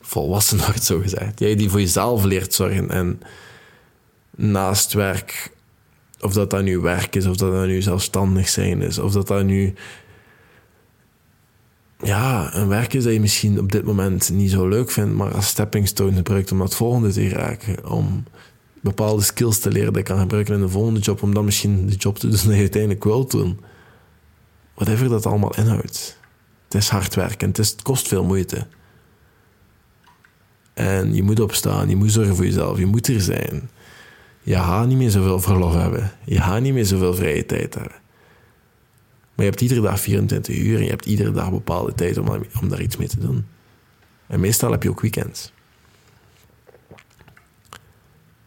volwassen 0.00 0.58
wordt, 0.66 0.84
zo 0.84 1.00
gezegd. 1.00 1.38
Jij 1.38 1.54
die 1.54 1.70
voor 1.70 1.80
jezelf 1.80 2.24
leert 2.24 2.54
zorgen 2.54 2.90
en 2.90 3.20
naast 4.30 4.92
werk, 4.92 5.50
of 6.20 6.32
dat 6.32 6.50
dat 6.50 6.62
nu 6.62 6.78
werk 6.78 7.16
is, 7.16 7.26
of 7.26 7.36
dat 7.36 7.52
dat 7.52 7.66
nu 7.66 7.82
zelfstandig 7.82 8.48
zijn 8.48 8.82
is, 8.82 8.98
of 8.98 9.12
dat 9.12 9.26
dat 9.26 9.44
nu 9.44 9.74
ja, 12.02 12.54
een 12.54 12.68
werk 12.68 12.94
is 12.94 13.04
dat 13.04 13.12
je 13.12 13.20
misschien 13.20 13.58
op 13.58 13.72
dit 13.72 13.84
moment 13.84 14.30
niet 14.30 14.50
zo 14.50 14.68
leuk 14.68 14.90
vindt, 14.90 15.14
maar 15.14 15.34
als 15.34 15.46
stepping 15.46 15.88
stone 15.88 16.16
gebruikt 16.16 16.52
om 16.52 16.58
dat 16.58 16.74
volgende 16.74 17.12
te 17.12 17.28
raken, 17.28 17.90
om 17.90 18.24
bepaalde 18.80 19.22
skills 19.22 19.58
te 19.58 19.70
leren 19.70 19.92
dat 19.92 20.06
je 20.06 20.12
kan 20.12 20.20
gebruiken 20.20 20.54
in 20.54 20.60
de 20.60 20.68
volgende 20.68 21.00
job, 21.00 21.22
om 21.22 21.34
dan 21.34 21.44
misschien 21.44 21.86
de 21.86 21.96
job 21.96 22.18
te 22.18 22.28
doen 22.28 22.40
die 22.40 22.50
je 22.50 22.58
uiteindelijk 22.58 23.04
wilt 23.04 23.30
doen. 23.30 23.60
Whatever 24.74 25.08
dat 25.08 25.26
allemaal 25.26 25.54
inhoudt. 25.54 26.18
Het 26.64 26.74
is 26.74 26.88
hard 26.88 27.14
werken, 27.14 27.48
het, 27.48 27.56
het 27.56 27.82
kost 27.82 28.08
veel 28.08 28.24
moeite. 28.24 28.66
En 30.74 31.14
je 31.14 31.22
moet 31.22 31.40
opstaan, 31.40 31.88
je 31.88 31.96
moet 31.96 32.12
zorgen 32.12 32.36
voor 32.36 32.44
jezelf, 32.44 32.78
je 32.78 32.86
moet 32.86 33.08
er 33.08 33.20
zijn. 33.20 33.70
Je 34.42 34.54
gaat 34.54 34.86
niet 34.86 34.96
meer 34.96 35.10
zoveel 35.10 35.40
verlof 35.40 35.74
hebben. 35.74 36.12
Je 36.24 36.40
gaat 36.40 36.60
niet 36.60 36.72
meer 36.72 36.86
zoveel 36.86 37.14
vrije 37.14 37.46
tijd 37.46 37.74
hebben. 37.74 38.01
Je 39.42 39.48
hebt 39.48 39.60
iedere 39.60 39.80
dag 39.80 40.00
24 40.00 40.56
uur 40.56 40.76
en 40.76 40.84
je 40.84 40.90
hebt 40.90 41.06
iedere 41.06 41.30
dag 41.30 41.50
bepaalde 41.50 41.94
tijd 41.94 42.18
om, 42.18 42.28
om 42.60 42.68
daar 42.68 42.80
iets 42.80 42.96
mee 42.96 43.08
te 43.08 43.18
doen. 43.18 43.46
En 44.26 44.40
meestal 44.40 44.70
heb 44.70 44.82
je 44.82 44.90
ook 44.90 45.00
weekends. 45.00 45.52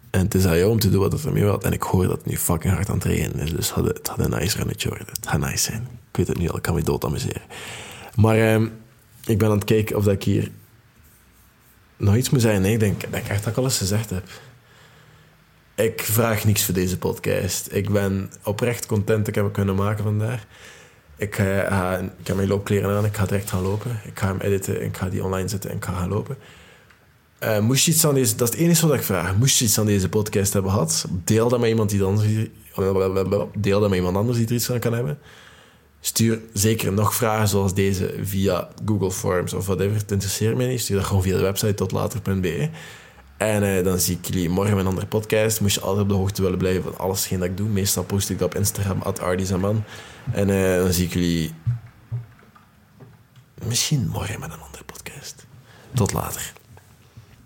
En 0.10 0.20
het 0.22 0.36
is 0.36 0.46
aan 0.46 0.58
jou 0.58 0.72
om 0.72 0.80
te 0.80 0.90
doen 0.90 1.00
wat 1.00 1.24
er 1.24 1.34
mee 1.34 1.44
wilt. 1.44 1.64
En 1.64 1.72
ik 1.72 1.82
hoor 1.82 2.08
dat 2.08 2.18
het 2.18 2.26
nu 2.26 2.38
fucking 2.38 2.74
hard 2.74 2.90
aan 2.90 2.96
het 2.96 3.04
regenen 3.04 3.40
is. 3.40 3.52
Dus 3.52 3.74
het 3.74 4.08
had 4.08 4.20
een 4.20 4.30
nice 4.30 4.58
rennetje 4.58 4.90
worden. 4.90 5.08
Het 5.08 5.28
gaat 5.28 5.40
nice 5.40 5.64
zijn. 5.64 5.88
Ik 6.10 6.18
weet 6.18 6.28
het 6.28 6.38
nu 6.38 6.50
al, 6.50 6.56
ik 6.56 6.62
kan 6.62 6.76
me 6.76 6.82
dood 6.82 7.06
amuseren. 7.06 7.42
Maar 8.16 8.38
eh, 8.38 8.62
ik 9.26 9.38
ben 9.38 9.50
aan 9.50 9.56
het 9.56 9.64
kijken 9.64 9.96
of 9.96 10.04
dat 10.04 10.14
ik 10.14 10.24
hier 10.24 10.52
nog 11.98 12.16
iets 12.16 12.30
moet 12.30 12.42
zeggen. 12.42 12.62
Nee, 12.62 12.74
ik 12.74 12.80
denk 12.80 13.02
dat 13.02 13.20
ik 13.20 13.28
echt 13.28 13.58
alles 13.58 13.78
gezegd 13.78 14.10
heb. 14.10 14.30
Ik 15.76 16.02
vraag 16.02 16.46
niks 16.46 16.66
voor 16.66 16.74
deze 16.74 16.98
podcast. 16.98 17.68
Ik 17.72 17.90
ben 17.90 18.32
oprecht 18.44 18.86
content 18.86 19.20
dat 19.26 19.28
ik 19.28 19.36
heb 19.36 19.54
kunnen 19.54 19.76
maken 19.76 20.04
vandaag. 20.04 20.46
Ik, 21.18 21.38
uh, 21.38 22.02
ik 22.20 22.28
heb 22.28 22.36
mijn 22.36 22.48
loopkleren 22.48 22.98
aan, 22.98 23.06
ik 23.06 23.16
ga 23.16 23.26
direct 23.26 23.50
gaan 23.50 23.62
lopen. 23.62 24.00
Ik 24.04 24.20
ga 24.20 24.28
hem 24.28 24.40
editen, 24.40 24.84
ik 24.84 24.98
ga 24.98 25.10
die 25.10 25.24
online 25.24 25.48
zetten 25.48 25.70
en 25.70 25.76
ik 25.76 25.86
ga 25.86 25.94
gaan 25.94 26.10
lopen. 26.10 26.38
Uh, 27.44 27.60
moest 27.60 27.86
je 27.86 27.92
iets 27.92 28.06
aan 28.06 28.14
deze, 28.14 28.36
dat 28.36 28.48
is 28.48 28.54
het 28.54 28.64
enige 28.64 28.88
wat 28.88 28.96
ik 28.96 29.04
vraag. 29.04 29.36
Moest 29.36 29.60
je 29.60 29.66
iets 29.66 29.80
aan 29.80 29.86
deze 29.86 30.10
podcast 30.10 30.54
hebben 30.54 30.72
gehad, 30.72 31.06
deel 31.24 31.50
dat 31.50 31.60
met 31.60 31.70
iemand 31.70 31.90
die 31.90 32.04
anders, 32.04 32.28
deel 33.54 33.80
dat 33.80 33.90
met 33.90 33.98
iemand 33.98 34.18
anders 34.18 34.38
die 34.38 34.48
er 34.48 34.54
iets 34.54 34.72
aan 34.72 34.80
kan 34.80 34.94
hebben. 34.94 35.20
Stuur 36.00 36.42
zeker 36.54 36.94
nog 36.94 37.16
vragen 37.16 37.48
zoals 37.48 37.74
deze 37.74 38.16
via 38.22 38.70
Google 38.86 39.12
Forms 39.12 39.54
of 39.54 39.66
whatever. 39.66 39.98
Het 39.98 40.12
interesseert 40.12 40.58
mij 40.58 40.68
niet. 40.68 40.80
Stuur 40.80 40.98
dat 40.98 41.06
gewoon 41.06 41.22
via 41.22 41.36
de 41.36 41.42
website 41.42 41.74
tot 41.74 41.92
later.be. 41.92 42.70
En 43.38 43.64
uh, 43.64 43.84
dan 43.84 44.00
zie 44.00 44.18
ik 44.18 44.26
jullie 44.26 44.50
morgen 44.50 44.76
met 44.76 44.84
een 44.84 44.90
andere 44.90 45.08
podcast. 45.08 45.62
Moest 45.62 45.76
je 45.76 45.82
altijd 45.82 46.02
op 46.02 46.10
de 46.10 46.16
hoogte 46.16 46.42
willen 46.42 46.58
blijven 46.58 46.84
van 46.84 46.98
alles 46.98 47.30
dat 47.30 47.44
ik 47.44 47.58
doe. 47.58 47.68
Meestal 47.68 48.04
post 48.04 48.30
ik 48.30 48.40
dat 48.40 48.48
op 48.48 48.56
Instagram, 48.56 49.02
at 49.02 49.20
Ardizaman. 49.20 49.84
En 50.32 50.50
uh, 50.50 50.78
dan 50.78 50.94
zie 50.94 51.06
ik 51.06 51.14
jullie 51.14 51.54
misschien 53.66 54.08
morgen 54.08 54.40
met 54.40 54.52
een 54.54 54.62
andere 54.62 54.84
podcast. 54.84 55.46
Tot 55.94 56.14
later. 56.14 56.54